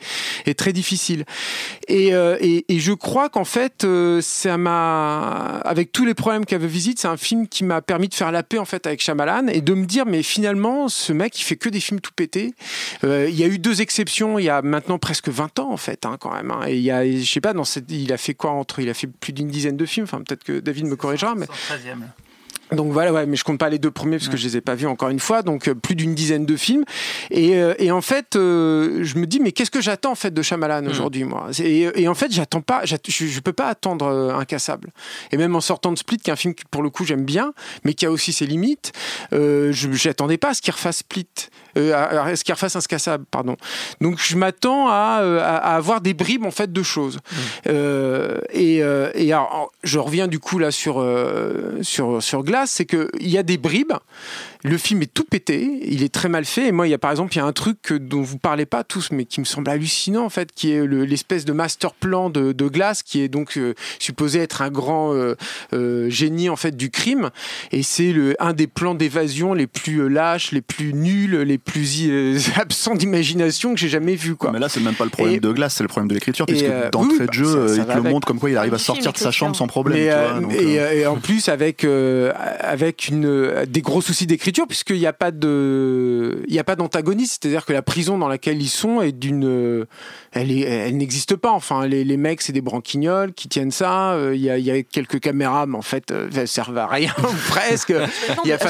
[0.47, 1.25] et très difficile
[1.89, 2.09] et,
[2.41, 3.87] et, et je crois qu'en fait
[4.21, 8.15] ça m'a avec tous les problèmes qu'avait Visite c'est un film qui m'a permis de
[8.15, 11.41] faire la paix en fait avec Shyamalan et de me dire mais finalement ce mec
[11.41, 12.55] il fait que des films tout pétés
[13.05, 15.77] Euh, il y a eu deux exceptions il y a maintenant presque 20 ans en
[15.79, 16.61] fait hein, quand même hein.
[16.69, 18.89] et il y a je sais pas dans cette, il a fait quoi entre il
[18.91, 21.47] a fait plus d'une dizaine de films enfin peut-être que David me corrigera mais
[22.73, 24.61] Donc voilà, ouais, mais je compte pas les deux premiers parce que je les ai
[24.61, 26.85] pas vus encore une fois, donc euh, plus d'une dizaine de films.
[27.31, 30.33] Et, euh, et en fait, euh, je me dis, mais qu'est-ce que j'attends en fait
[30.33, 31.49] de Shyamalan aujourd'hui, moi?
[31.59, 34.91] Et, et en fait, j'attends pas, j'att- je, je peux pas attendre euh, Incassable.
[35.33, 37.25] Et même en sortant de Split, qui est un film que pour le coup j'aime
[37.25, 37.53] bien,
[37.85, 38.93] mais qui a aussi ses limites,
[39.33, 41.27] euh, je j'attendais pas à ce qu'il refasse Split,
[41.77, 43.57] euh, à, à ce qu'il refasse Incassable, pardon.
[44.01, 47.19] Donc je m'attends à, euh, à, à avoir des bribes en fait de choses.
[47.67, 51.05] Euh, et, euh, et alors, je reviens du coup là sur
[51.83, 53.93] sur sur Glace, c'est que il y a des bribes.
[54.65, 56.69] Le film est tout pété, il est très mal fait.
[56.69, 58.39] Et moi, il y a par exemple, il y a un truc que- dont vous
[58.39, 61.53] parlez pas tous, mais qui me semble hallucinant en fait, qui est le- l'espèce de
[61.53, 65.35] master plan de, de Glace, qui est donc euh, supposé être un grand euh,
[65.73, 67.31] euh, génie en fait du crime.
[67.73, 72.07] Et c'est le un des plans d'évasion les plus lâches, les plus nuls, les plus
[72.09, 74.51] euh, absents d'imagination que j'ai jamais vu quoi.
[74.53, 76.47] Mais là, c'est même pas le problème Et- de glace, c'est le problème de l'écriture,
[76.47, 78.13] puisque euh, d'entrée oui, de jeu, bah, ça- ça euh, il te le avec.
[78.13, 79.99] montre comme quoi il arrive à sortir de sa chambre sans problème.
[79.99, 83.83] Mais, tu euh, vois, donc, et, euh, et en plus avec euh, avec une des
[83.83, 87.73] gros soucis d'écriture puisqu'il n'y a pas de il y a pas d'antagoniste c'est-à-dire que
[87.73, 89.87] la prison dans laquelle ils sont est d'une
[90.33, 94.13] elle est elle n'existe pas enfin les, les mecs c'est des branquignoles qui tiennent ça
[94.13, 96.79] euh, il y a il y a quelques caméras mais en fait euh, elles servent
[96.79, 97.13] à rien
[97.49, 97.93] presque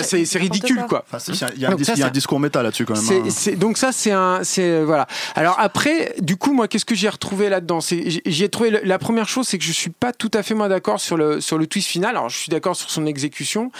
[0.03, 1.65] c'est c'est ridicule quoi il y
[2.03, 3.31] a un, discours méta là-dessus quand même.
[3.31, 3.57] c'est- hein.
[3.57, 5.07] donc ça c'est un c'est euh, voilà.
[5.35, 7.79] Alors après du coup moi qu'est-ce que j'ai retrouvé là-dedans?
[7.81, 10.69] J'ai- trouvé le- la première chose c'est que je suis pas tout à fait moi
[10.69, 12.17] d'accord sur le sur le twist final.
[12.17, 13.71] Alors je suis d'accord sur son exécution.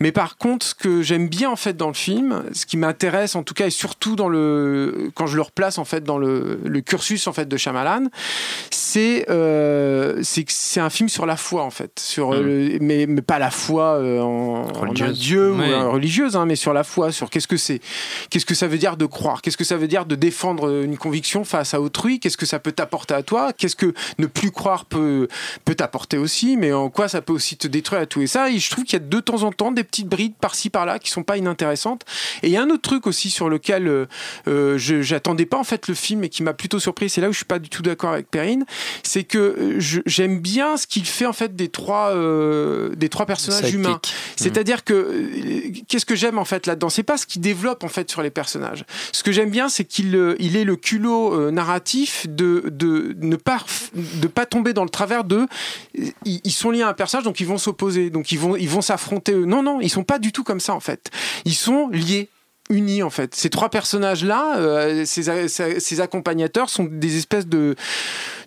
[0.00, 3.34] Mais par contre ce que j'aime bien en fait dans le film ce qui m'intéresse
[3.36, 6.58] en tout cas et surtout dans le quand je le replace en fait dans le,
[6.64, 8.04] le cursus en fait de Shyamalan
[8.70, 11.98] c'est euh, c'est que c'est un film sur la foi en fait.
[12.00, 15.18] Sur euh, le- mais, mais pas la foi euh, en, en un Religieuse.
[15.18, 17.80] dieu ou euh, religieuse hein, mais sur la foi sur qu'est-ce que c'est?
[18.30, 19.42] Qu'est-ce que ça veut dire de croire?
[19.42, 22.20] Qu'est-ce que ça veut dire de défendre une conviction face à autrui?
[22.20, 23.52] Qu'est-ce que ça peut t'apporter à toi?
[23.52, 25.28] Qu'est-ce que ne plus croire peut
[25.64, 26.56] peut t'apporter aussi?
[26.56, 28.22] Mais en quoi ça peut aussi te détruire à tout?
[28.22, 30.34] Et ça et je trouve qu'il y a de temps en temps des petites brides
[30.40, 32.04] par-ci par-là qui sont pas inintéressantes.
[32.42, 34.06] Et il y a un autre truc aussi sur lequel euh,
[34.48, 37.28] euh, je j'attendais pas en fait le film et qui m'a plutôt surpris c'est là
[37.28, 38.64] où je suis pas du tout d'accord avec Perrine
[39.02, 43.26] c'est que euh, j'aime bien ce qu'il fait en fait des trois euh, des trois
[43.26, 44.00] personnages humains.
[44.36, 46.88] C'est-à-dire que euh, qu'est-ce que j'aime en fait là-dedans?
[46.88, 48.84] C'est pas ce qu'il développe en fait sur les personnages.
[49.12, 52.62] Ce que j'aime bien, c'est qu'il euh, est le culot euh, narratif de,
[53.18, 55.46] ne pas tomber dans le travers de
[55.94, 58.68] ils, ils sont liés à un personnage donc ils vont s'opposer donc ils vont ils
[58.68, 59.34] vont s'affronter.
[59.34, 61.10] Non non, ils sont pas du tout comme ça en fait.
[61.44, 62.28] Ils sont liés
[62.70, 63.34] unis en fait.
[63.34, 67.74] Ces trois personnages-là, euh, ces, ces- ces accompagnateurs sont des espèces de,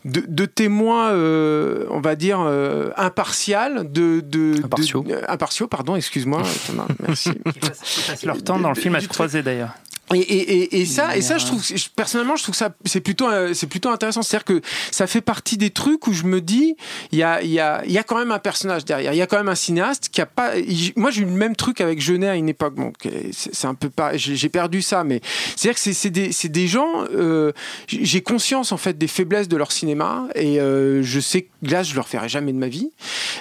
[0.06, 5.04] de, de témoins, euh, on va dire, euh, impartial, de, de, Impartiaux.
[5.04, 7.32] de- euh, impartiaux, pardon, excuse-moi, Thomas, merci.
[7.46, 9.74] Ils passent leur temps dans le film à se croiser d'ailleurs.
[10.14, 13.00] Et, et, et, et ça, et ça, je trouve, je- personnellement, je trouve ça, c'est
[13.02, 14.22] plutôt, c'est plutôt intéressant.
[14.24, 16.76] C'est-à-dire que ça fait partie des trucs où je me dis,
[17.12, 19.14] il y a, il y a, il y a quand même un personnage derrière.
[19.14, 20.58] Il y a quand même un cinéaste qui a pas.
[20.58, 22.76] il- Moi, j'ai eu le même truc avec Jeunet à une époque.
[22.76, 22.92] Bon,
[23.32, 24.18] c'est un peu pas.
[24.18, 25.22] J'ai perdu ça, mais
[25.56, 27.06] c'est-à-dire que c'est- des, c'est des gens.
[27.14, 27.52] euh,
[27.88, 31.84] j'ai conscience en fait des faiblesses de leur cinéma et euh, je sais que là,
[31.84, 32.90] je le referai jamais de ma vie.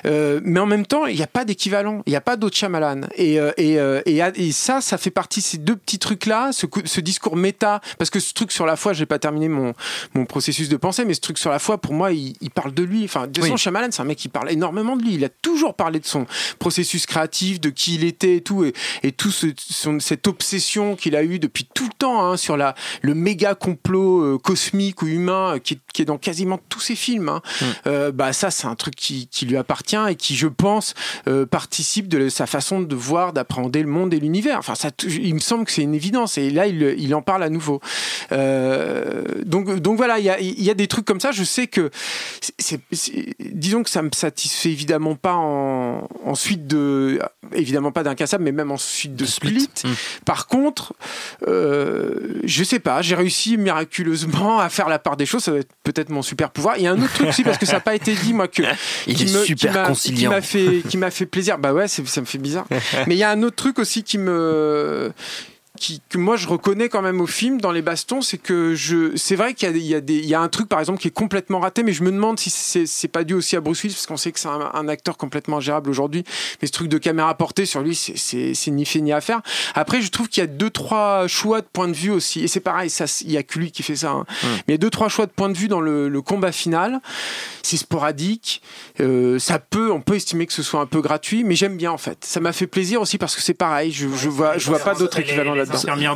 [0.07, 2.03] Euh, mais en même temps, il n'y a pas d'équivalent.
[2.07, 3.03] Il n'y a pas d'autre Shyamalan.
[3.17, 6.53] Et, euh, et, euh, et, et ça, ça fait partie de ces deux petits trucs-là,
[6.85, 7.81] ce, discours méta.
[7.99, 9.75] Parce que ce truc sur la foi, j'ai pas terminé mon,
[10.15, 12.73] mon processus de pensée, mais ce truc sur la foi, pour moi, il, il parle
[12.75, 13.05] de lui.
[13.05, 13.57] Enfin, de Oui.
[13.57, 15.15] Shyamalan, c'est un mec qui parle énormément de lui.
[15.15, 16.27] Il a toujours parlé de son
[16.59, 20.97] processus créatif, de qui il était et tout, et, et tout ce- son- cette obsession
[20.97, 25.03] qu'il a eue depuis tout le temps hein, sur la, le méga complot euh, cosmique
[25.03, 27.29] ou humain euh, qui, est- qui est dans quasiment tous ses films.
[27.29, 27.43] hein.
[27.87, 30.95] Euh, bah ça, c'est un truc qui, qui lui appartient et qui, je pense,
[31.51, 34.59] participe de sa façon de voir, d'appréhender le monde et l'univers.
[34.59, 36.39] Enfin, ça, il me semble que c'est une évidence.
[36.39, 37.81] Et là, il, il en parle à nouveau.
[38.33, 41.33] Euh, donc, donc voilà, il y a, il y a des trucs comme ça.
[41.33, 41.91] Je sais que,
[42.59, 47.19] c'est- c'est- disons que ça me satisfait évidemment pas en, en suite de,
[47.55, 49.69] évidemment pas d'incassable, mais même en suite de Split.
[50.25, 50.95] Par contre,
[51.47, 55.43] euh, je sais pas, j'ai réussi miraculeusement à faire la part des choses.
[55.45, 56.77] Ça va être peut-être mon super pouvoir.
[56.77, 58.49] Il y a un autre truc aussi parce que ça n'a pas été dit moi
[58.49, 58.63] que
[59.07, 60.19] Il qui est me- super qui m'a- conciliant.
[60.31, 61.59] Qui m'a fait, qui m'a fait plaisir.
[61.59, 62.67] Bah ouais, c'est- ça me fait bizarre.
[63.07, 65.13] Mais il y a un autre truc aussi qui me
[65.79, 69.17] qui, que moi je reconnais quand même au film dans les bastons, c'est que je,
[69.17, 70.69] c'est vrai qu'il y a, des- il y, a des- il y a un truc
[70.69, 73.35] par exemple qui est complètement raté, mais je me demande si c'est, c'est pas dû
[73.35, 76.25] aussi à Bruce Willis parce qu'on sait que c'est un, un acteur complètement ingérable aujourd'hui.
[76.61, 79.21] Mais ce truc de caméra portée sur lui, c'est, c'est, c'est ni fait ni à
[79.21, 79.41] faire.
[79.75, 82.49] Après, je trouve qu'il y a deux trois choix de point de vue aussi, et
[82.49, 84.11] c'est pareil, ça, il y a que lui qui fait ça.
[84.11, 84.25] hein.
[84.45, 86.53] Mais il y a deux trois choix de point de vue dans le, le combat
[86.53, 87.01] final.
[87.63, 88.63] C'est sporadique,
[89.01, 91.91] euh, ça peut, on peut estimer que ce soit un peu gratuit, mais j'aime bien
[91.93, 92.19] en fait.
[92.25, 94.95] Ça m'a fait plaisir aussi parce que c'est pareil, je, je vois, je vois pas
[94.95, 95.55] d'autre équivalent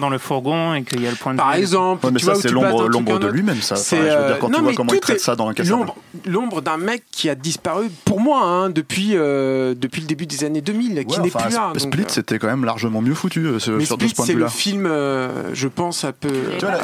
[0.01, 1.61] dans le fourgon et qu'il y a le point de Par vue.
[1.61, 3.29] exemple, Ouais, mais tu ça, vois, c'est tu l'ombre- un de autre.
[3.29, 3.77] lui-même, ça.
[3.77, 5.21] C'est, Enfin, je veux dire, quand tu non, vois mais comment il tout traite est-
[5.21, 5.77] ça dans Incassable.
[5.79, 10.27] L'ombre, l'ombre d'un mec qui a disparu pour moi hein, depuis euh, depuis le début
[10.27, 11.69] des années 2000, qui Ouais, n'est enfin, plus là.
[11.73, 14.25] Donc, Split, euh, c'était quand même largement mieux foutu euh, mais sur ce Split, point
[14.27, 16.29] de c'est le film, euh, je pense, un peu.
[16.59, 16.79] Tu vois, là,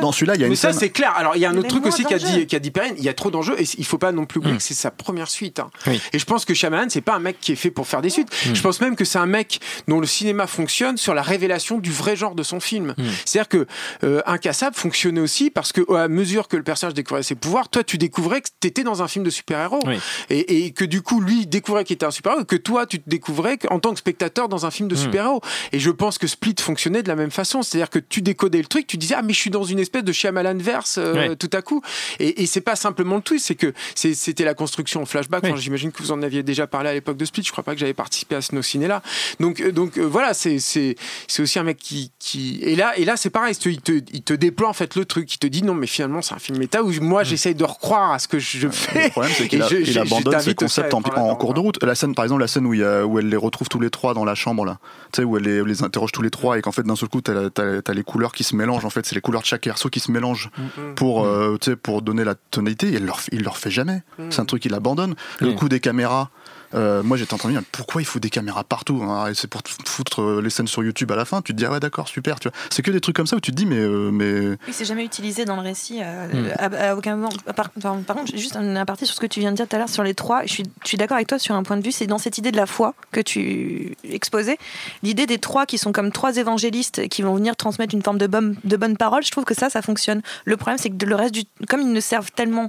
[0.00, 0.80] dans, celui-là, il y a mais une ça scène.
[0.80, 1.12] c'est clair.
[1.16, 2.94] Alors il y a un autre truc aussi qu'a dit Perrine.
[2.98, 4.90] Il y a trop d'enjeux et il faut pas non plus oublier que c'est sa
[4.90, 5.58] première suite.
[5.60, 5.70] hein.
[6.12, 8.10] Et je pense que Shyamalan c'est pas un mec qui est fait pour faire des
[8.10, 8.28] suites.
[8.52, 11.90] Je pense même que c'est un mec dont le cinéma fonctionne sur la révélation du
[11.90, 12.94] vrai genre de son film.
[13.24, 13.66] C'est-à-dire que
[14.04, 17.82] euh, Incassable fonctionnait aussi parce que à mesure que le personnage découvrait ses pouvoirs, toi
[17.84, 19.98] tu découvrais que t'étais dans un film de super-héros Oui.
[20.28, 23.08] et, et que du coup lui découvrait qu'il était un super-héros que toi tu te
[23.08, 25.40] découvrais en tant que spectateur dans un film de super-héros.
[25.72, 28.66] Et je pense que Split fonctionnait de la même façon, c'est-à-dire que tu décodais le
[28.66, 31.36] truc, tu disais ah mais je suis dans une espèce de Shyamalan verse euh, Ouais.
[31.36, 31.82] tout à coup.
[32.18, 35.44] Et, et c'est pas simplement le twist, c'est que c'était la construction en flashback.
[35.44, 35.52] Oui.
[35.56, 37.42] J'imagine que vous en aviez déjà parlé à l'époque de Split.
[37.44, 39.02] Je crois pas que j'avais participé à ce no ciné là.
[39.38, 40.94] Donc euh, donc euh, voilà, c'est c'est
[41.28, 43.92] c'est aussi un mec qui qui et là et là c'est pareil, c'est- il te
[44.12, 46.38] il te déploie en fait le truc, il te dit non mais finalement c'est un
[46.38, 49.04] film méta où moi j'essaye de recroire à ce que je fais.
[49.04, 51.00] Le problème, c'est qu'il Et a- je- il abandonne à concepts en,
[51.36, 51.82] cours de route.
[51.82, 53.80] La scène, par exemple, la scène où, il y a- où elle les retrouve tous
[53.80, 54.78] les trois dans la chambre, là.
[55.12, 57.08] Tu sais, où elle les, les interroge tous les trois et qu'en fait, d'un seul
[57.08, 58.84] coup, t'as as, les couleurs qui se mélangent.
[58.84, 61.70] En fait, c'est les couleurs de chaque perso qui se mélangent Mm, pour, euh, tu
[61.70, 62.88] sais, pour donner la tonalité.
[62.88, 64.02] Et il leur, il leur fait jamais.
[64.18, 64.24] Mm.
[64.30, 65.14] C'est un truc qu'il abandonne.
[65.40, 66.30] Le coup des caméras.
[66.74, 69.30] Euh, moi j'étais en train de me dire pourquoi il faut des caméras partout hein,
[69.34, 71.64] c'est pour te foutre euh, les scènes sur YouTube à la fin tu te dis
[71.66, 73.56] ah ouais d'accord super tu vois c'est que des trucs comme ça où tu te
[73.56, 76.00] dis mais euh, mais Oui, c'est jamais utilisé dans le récit.
[76.02, 76.48] euh, Hmm.
[76.58, 77.30] à, à aucun moment.
[77.56, 79.66] Par, enfin, par contre, j'ai juste un aparté sur ce que tu viens de dire
[79.66, 80.42] tout à l'heure sur les trois.
[80.44, 81.90] Je suis, je suis d'accord avec toi sur un point de vue.
[81.92, 84.58] C'est dans cette idée de la foi que tu exposais.
[85.02, 88.26] L'idée des trois qui sont comme trois évangélistes qui vont venir transmettre une forme de
[88.28, 89.24] bonne, de bonne parole.
[89.24, 90.22] Je trouve que ça, ça fonctionne.
[90.44, 91.42] Le problème, c'est que le reste du.
[91.68, 92.68] Comme ils ne servent tellement.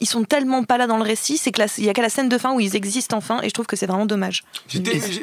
[0.00, 2.02] Ils sont tellement pas là dans le récit, c'est que la- il y a qu'à
[2.02, 4.44] la scène de fin où ils existent enfin, et je trouve que c'est vraiment dommage.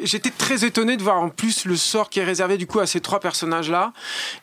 [0.04, 2.86] J'étais très étonné de voir en plus le sort qui est réservé du coup à
[2.86, 3.92] ces trois personnages-là.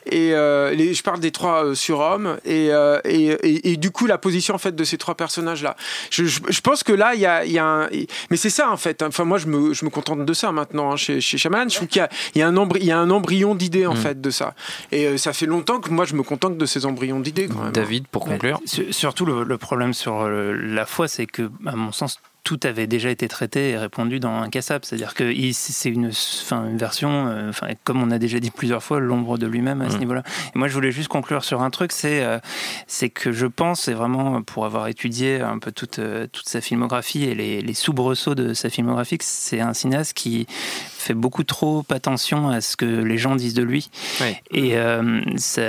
[0.06, 3.92] Et euh, les- je parle des trois euh, surhommes et, euh, et, et, et du
[3.92, 5.76] coup la position en fait de ces trois personnages-là.
[6.10, 7.90] Je, je, je pense que là il y a, il y a un,
[8.30, 9.02] mais c'est ça en fait.
[9.04, 11.70] Enfin moi je me, je me contente de ça maintenant hein, chez, chez Shyamalan.
[11.70, 13.56] Je trouve qu'il y a, il y a un embry- il y a un embryon
[13.56, 14.54] d'idées en fait de ça.
[14.92, 17.64] Et euh, ça fait longtemps que moi je me contente de ces embryons d'idées quand
[17.64, 17.72] même.
[17.72, 18.60] David, pour conclure.
[18.66, 22.60] Sur- Surtout, le, le problème sur euh, la foi, c'est que, à mon sens, tout
[22.64, 24.84] avait déjà été traité et répondu dans Incassable.
[24.84, 28.82] C'est-à-dire que c'est une, enfin, une version, euh, enfin, comme on a déjà dit plusieurs
[28.84, 30.00] fois, l'ombre de lui-même à ce Mm.
[30.00, 30.24] niveau-là.
[30.56, 32.40] Et moi, je voulais juste conclure sur un truc, c'est euh,
[32.88, 36.62] c'est que je pense, et vraiment pour avoir étudié un peu toute, euh, toute sa
[36.62, 41.84] filmographie et les, les soubresauts de sa filmographie, c'est un cinéaste qui fait beaucoup trop
[41.90, 43.90] attention à ce que les gens disent de lui.
[44.22, 44.36] Oui.
[44.52, 44.76] Et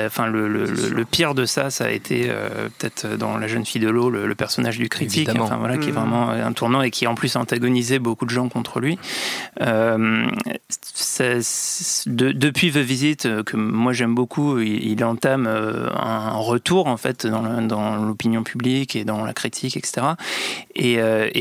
[0.06, 2.30] enfin, le, le- le- le pire de ça, ça a été
[2.78, 5.92] peut-être dans La jeune fille de l'eau, le, personnage du critique, enfin, voilà, qui est
[5.92, 5.98] Mhm.
[5.98, 6.52] vraiment un
[6.82, 8.98] et qui en plus antagonisait beaucoup de gens contre lui.
[9.60, 10.26] Euh,
[12.06, 17.26] depuis The Visit, euh, que moi j'aime beaucoup, il, entame euh, un retour en fait
[17.26, 20.06] dans l'opinion publique et dans la critique, etc.
[20.74, 21.00] Et,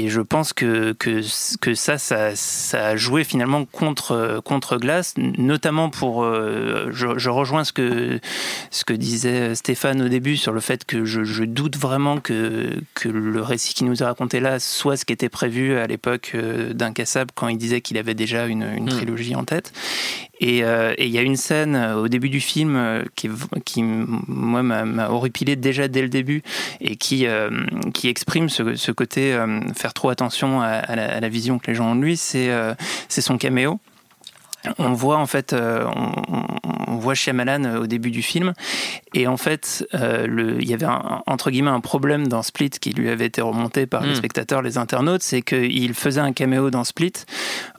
[0.10, 1.22] je pense que, que,
[1.76, 2.34] ça, ça,
[2.74, 6.24] a joué finalement contre, contre Glass, notamment pour.
[6.24, 8.20] je, rejoins ce que,
[8.72, 12.72] ce que disait Stéphane au début sur le fait que je, je doute vraiment que,
[12.94, 16.32] que le récit qui nous est raconté là soit ce qui était prévu à l'époque
[16.36, 19.74] euh, d'Incassable quand il disait qu'il avait déjà une, une trilogie en tête.
[20.40, 23.30] Et euh, et il y a une scène euh, au début du film qui,
[23.66, 26.44] qui moi, m'a horripilé déjà dès le début
[26.80, 27.50] et qui, euh,
[27.94, 31.60] qui exprime ce, ce côté euh, faire trop attention à, à la, à la vision
[31.60, 32.16] que les gens ont de lui.
[32.16, 32.50] C'est
[33.10, 33.80] c'est son caméo.
[34.78, 38.54] On voit en fait, euh, on, on- voit Shyamalan euh, au début du film,
[39.16, 42.70] et en fait, euh, le, il y avait un, entre guillemets un problème dans Split
[42.70, 44.16] qui lui avait été remonté par les Mm.
[44.16, 47.14] spectateurs, les internautes, c'est qu'il faisait un caméo dans Split.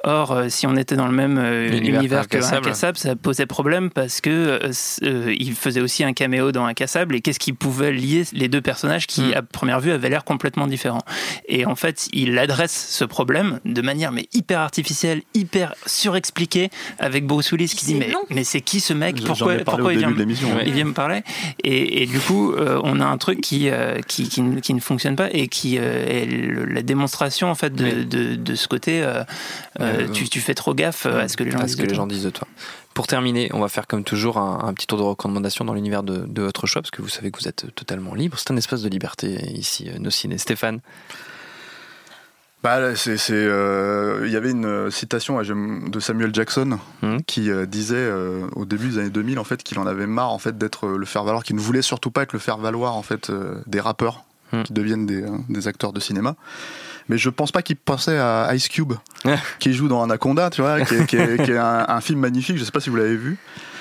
[0.02, 1.38] Or, euh, si on était dans le même
[1.72, 2.38] univers que.
[2.38, 4.60] Incassable, ça posait problème parce que
[5.02, 9.06] il faisait aussi un caméo dans Incassable, et qu'est-ce qui pouvait lier les deux personnages
[9.06, 9.34] qui, Mm.
[9.36, 11.04] à première vue, avaient l'air complètement différents.
[11.48, 17.26] Et en fait, il adresse ce problème de manière mais hyper artificielle, hyper surexpliquée, avec
[17.26, 19.22] Bruce Willis qui dit mais, mais c'est qui ce mec?
[19.24, 20.64] Pourquoi, ai parlé pourquoi au il début vient, de l'émission, ouais.
[20.66, 21.22] il vient me parler?
[21.64, 24.74] Et, et du coup, euh, on a un truc qui, euh, qui, qui, ne- qui
[24.74, 28.54] ne fonctionne pas et qui euh, est le- la démonstration en fait de, de, de
[28.54, 29.02] ce côté.
[29.02, 29.22] euh,
[29.80, 31.72] euh, Euh, tu, tu fais trop gaffe à ce que les gens à disent.
[31.72, 32.02] ce que de les toi.
[32.02, 32.46] gens disent de toi.
[32.94, 36.02] Pour terminer, on va faire comme toujours un, un petit tour de recommandation dans l'univers
[36.02, 38.38] de, de votre choix, parce que vous savez que vous êtes totalement libre.
[38.38, 40.36] C'est un espace de liberté ici, nos ciné.
[40.38, 40.80] Stéphane
[42.62, 47.22] Bah, c'est, c'est, euh, il y avait une euh, citation de Samuel Jackson Mhm.
[47.24, 50.30] qui euh, disait euh, au début des années 2000 en fait qu'il en avait marre
[50.30, 52.58] en fait d'être euh, le faire valoir, qu'il ne voulait surtout pas être le faire
[52.58, 54.62] valoir en fait euh, des rappeurs Mhm.
[54.64, 56.36] qui deviennent des, euh, des acteurs de cinéma.
[57.08, 58.92] mais je pense pas qu'il pensait à Ice Cube,
[59.58, 62.20] qui joue dans Anaconda, tu vois, qui est, qui est- qui est un, un film
[62.20, 62.58] magnifique.
[62.58, 63.38] Je sais pas si vous l'avez vu.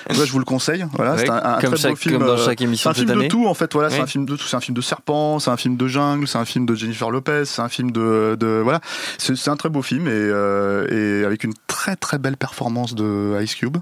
[0.10, 0.86] Ouais, je vous le conseille.
[0.94, 2.18] Voilà, Ouais, c'est un, un comme très chaque- beau film.
[2.18, 3.72] comme dans euh, chaque émission c'est un film de tout en fait.
[3.74, 4.02] Voilà, c'est Oui.
[4.04, 4.46] un film de tout.
[4.46, 7.10] C'est un film de serpent, c'est un film de jungle, c'est un film de Jennifer
[7.12, 8.82] Lopez, c'est un film de, de voilà.
[9.18, 12.96] C'est c'est un très beau film et, euh, et avec une très très belle performance
[12.96, 13.78] de Ice Cube,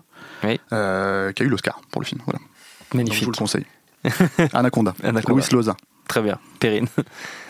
[0.73, 2.21] euh, qui a eu l'Oscar pour le film.
[2.25, 2.39] Voilà.
[2.93, 3.09] Magnifique.
[3.11, 3.65] Donc, je vous le conseille.
[4.53, 4.93] Anaconda.
[5.03, 5.33] Anaconda.
[5.41, 5.75] Louis Loza.
[6.09, 6.39] Très bien.
[6.59, 6.87] Perrine.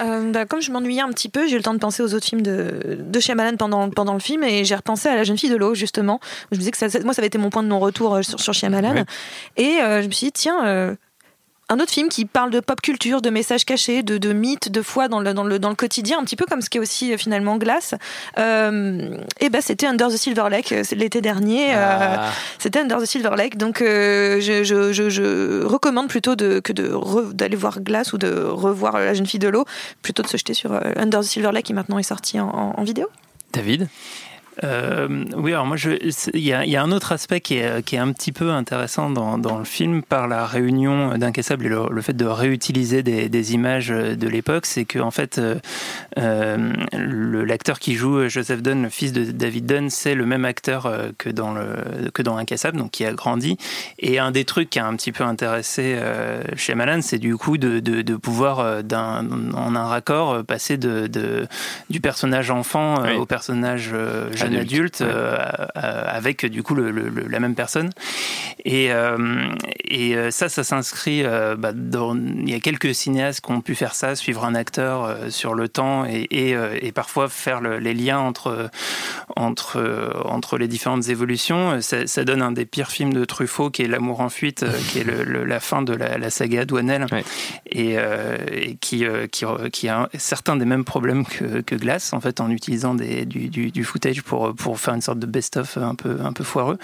[0.02, 2.14] Euh, bah, comme je m'ennuyais un petit peu, j'ai eu le temps de penser aux
[2.14, 5.38] autres films de, de Shyamalan pendant, pendant le film et j'ai repensé à La jeune
[5.38, 6.20] fille de l'eau, justement.
[6.52, 8.40] Je me disais que ça, moi, ça avait été mon point de non-retour euh, sur,
[8.40, 8.94] sur Shyamalan.
[8.94, 9.06] Ouais.
[9.58, 10.96] Et euh, je me suis dit, tiens, euh,
[11.70, 14.82] un autre film qui parle de pop culture, de messages cachés, de, de mythes, de
[14.82, 16.82] foi dans le, dans, le, dans le quotidien, un petit peu comme ce qui est
[16.82, 17.94] aussi euh, finalement Glace.
[18.38, 21.76] Euh, et ben c'était Under the Silver Lake, euh, l'été dernier.
[21.76, 22.32] euh, Ah.
[22.58, 23.58] c'était Under the Silver Lake.
[23.58, 26.90] Donc euh, je, je, je, je recommande plutôt de, que de
[27.34, 29.66] d'aller voir Glace ou de revoir La jeune fille de l'eau,
[30.02, 32.74] plutôt de se jeter sur Under the Silver Lake qui maintenant est sorti en, en-
[32.78, 33.08] en vidéo.
[33.54, 33.88] David?
[34.64, 35.78] Euh, oui, alors moi,
[36.34, 38.52] il y, a- y a un autre aspect qui est, qui est un petit peu
[38.52, 43.02] intéressant dans, dans le film par la réunion d'Incassable et le, le fait de réutiliser
[43.04, 45.56] des, des images de l'époque, c'est que en fait, euh,
[46.18, 46.74] euh,
[47.46, 51.10] l'acteur qui joue Joseph Dunn, le fils de David Dunn, c'est le même acteur euh,
[51.18, 53.58] que dans le que dans Incassable, donc qui a grandi.
[54.00, 57.38] Et un des trucs qui a un petit peu intéressé euh, chez Malan, c'est du
[57.38, 61.48] coup de, de, de pouvoir euh, d'un en un raccord passer de, de
[61.90, 63.16] du personnage enfant Oui.
[63.16, 65.38] au personnage euh, jeune Adulte, euh,
[65.78, 67.90] euh, avec du coup le, le- le- la même personne.
[68.66, 69.46] Et, euh,
[69.86, 71.24] et ça, ça s'inscrit.
[71.58, 75.18] bah, dans, il y a quelques cinéastes qui ont pu faire ça, suivre un acteur
[75.30, 78.70] sur le temps et, et, et parfois faire le- les liens entre
[79.36, 81.82] entre entre les différentes évolutions.
[81.82, 85.00] Ça, ça donne un des pires films de Truffaut, qui est L'amour en fuite, qui
[85.00, 87.06] est la fin de la, la saga Douanel,
[87.72, 87.96] et,
[88.52, 92.50] et qui, qui qui a certains des mêmes problèmes que, que Glass, en fait, en
[92.50, 96.18] utilisant des, du, du, du footage pour pour faire une sorte de best-of un peu
[96.24, 96.78] un peu foireux.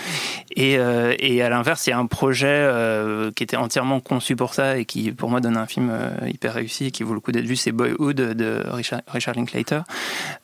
[0.56, 4.36] Et, euh, et à l'inverse, il y a un projet euh, qui était entièrement conçu
[4.36, 7.14] pour ça et qui, pour moi, donne un film euh, hyper réussi et qui vaut
[7.14, 7.56] le coup d'être vu.
[7.56, 9.82] C'est Boyhood de Richard, Richard Linklater,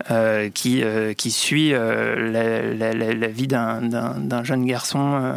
[0.10, 4.66] euh, qui, euh, qui suit euh, la, la- la- la vie d'un- d'un d'un jeune
[4.66, 5.34] garçon euh,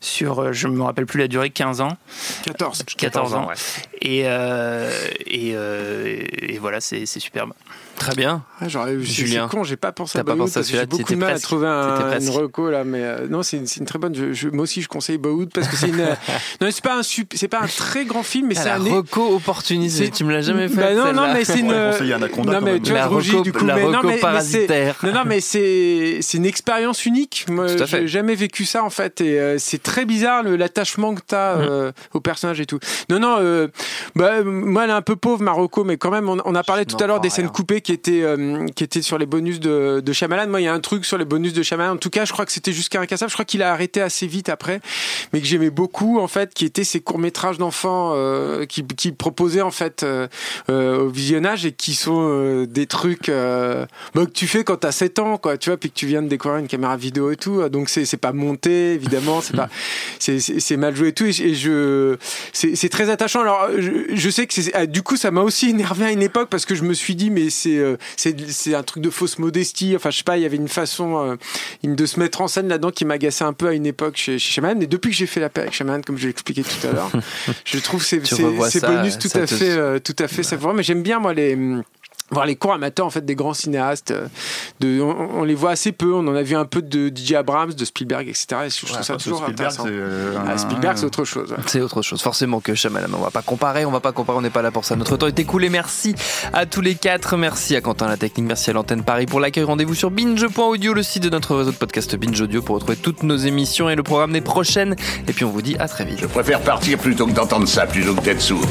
[0.00, 1.96] sur, je me rappelle plus la durée, 15 ans.
[2.44, 2.84] 14.
[2.96, 3.48] 14 ans.
[3.48, 3.54] ouais.
[4.02, 4.90] Et, euh,
[5.26, 7.52] et, euh, et voilà, c'est c'est superbe.
[7.96, 8.42] Très bien.
[8.60, 8.66] Ah,
[9.00, 9.46] Julien.
[9.50, 11.18] C'est con, j'ai pas pensé à pas Bollywood pensé à parce que j'ai beaucoup de
[11.18, 13.98] mal à trouver un, une reco là, mais euh, non, c'est une, c'est une très
[13.98, 14.14] bonne.
[14.14, 16.00] Je, je- moi aussi, je conseille Bollywood parce que c'est une.
[16.00, 16.14] euh,
[16.60, 18.78] non, c'est pas un c'est pas un très grand film, mais Ah, c'est un.
[18.78, 20.76] reco opportuniste, c'est- tu me l'as jamais fait.
[20.76, 21.72] Bah non, non, mais c'est une.
[21.72, 23.64] Anaconda, non, mais tu vois, La je rougis reco- du coup.
[23.64, 24.96] la mais non, reco mais, parasitaire.
[25.02, 27.46] Non, non, mais c'est c'est une expérience unique.
[27.48, 28.00] Moi, Tout à fait.
[28.02, 31.56] j'ai jamais vécu ça en fait, et euh, c'est très bizarre le- l'attachement que t'as
[31.56, 31.60] Mm.
[31.62, 32.78] euh, au personnage et tout.
[33.08, 33.36] Non, non.
[33.40, 33.68] euh,
[34.16, 36.96] bah, moi, elle est un peu pauvre, Marocco, mais quand même, on, a parlé tout
[37.02, 40.12] à l'heure des scènes coupées qui étaient euh, qui étaient sur les bonus de, de
[40.12, 40.48] Shyamalan.
[40.48, 41.92] Moi, il y a un truc sur les bonus de Shyamalan.
[41.92, 43.30] En tout cas, je crois que c'était jusqu'à incassable.
[43.30, 44.80] Je crois qu'il a arrêté assez vite après,
[45.32, 49.12] mais que j'aimais beaucoup en fait, qui étaient ces courts métrages d'enfants euh, qui, qui
[49.12, 50.26] proposaient en fait euh,
[50.68, 55.38] au visionnage et qui sont des trucs bah, que tu fais quand t'as 7 ans,
[55.38, 55.58] quoi.
[55.58, 57.68] Tu vois, puis que tu viens de découvrir une caméra vidéo et tout.
[57.68, 59.68] Donc c'est pas monté évidemment, c'est pas
[60.18, 61.26] c'est mal joué et tout.
[61.26, 62.16] Et, je- et je
[62.52, 63.40] c'est c'est très attachant.
[63.42, 66.22] Alors je, je sais que c'est ah, du coup ça m'a aussi énervé à une
[66.22, 69.10] époque parce que je me suis dit mais c'est euh, c'est c'est un truc de
[69.10, 69.94] fausse modestie.
[69.96, 71.36] Enfin je sais pas, il y avait une façon euh,
[71.84, 74.52] de se mettre en scène là-dedans qui m'agaçait un peu à une époque chez chez
[74.52, 74.82] Shaman.
[74.82, 76.92] Et depuis que j'ai fait la paix avec Shaman, comme je l'ai expliqué tout à
[76.92, 77.10] l'heure,
[77.64, 80.16] je trouve ces Tu ces, revois ces ça, bonus tout à te- fait euh, tout
[80.18, 80.74] à fait savoureux.
[80.74, 81.56] Mais j'aime bien moi les
[82.30, 84.26] voir les cours amateurs en fait des grands cinéastes euh,
[84.80, 87.34] de, on, on les voit assez peu on en a vu un peu de DJ
[87.34, 90.56] Abrams de Spielberg etc et je trouve Ouais, ça toujours Spielberg, intéressant c'est, euh, Ah,
[90.58, 91.58] Spielberg c'est autre chose ouais.
[91.66, 93.08] C'est autre chose, forcément que Shyamalan.
[93.14, 94.96] On va pas comparer, on va pas comparer, on n'est pas là pour ça.
[94.96, 95.68] Notre temps est écoulé.
[95.68, 96.14] Merci
[96.52, 97.36] à tous les quatre.
[97.36, 99.64] Merci à Quentin La Technique, merci à l'antenne Paris pour l'accueil.
[99.64, 103.22] Rendez-vous sur binge.audio, le site de notre réseau de podcast Binge Audio pour retrouver toutes
[103.22, 104.96] nos émissions et le programme des prochaines.
[105.28, 106.18] Et puis on vous dit à très vite.
[106.20, 108.64] Je préfère partir plutôt que d'entendre ça, plutôt que d'être sourd.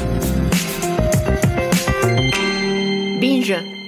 [3.44, 3.83] Ninja.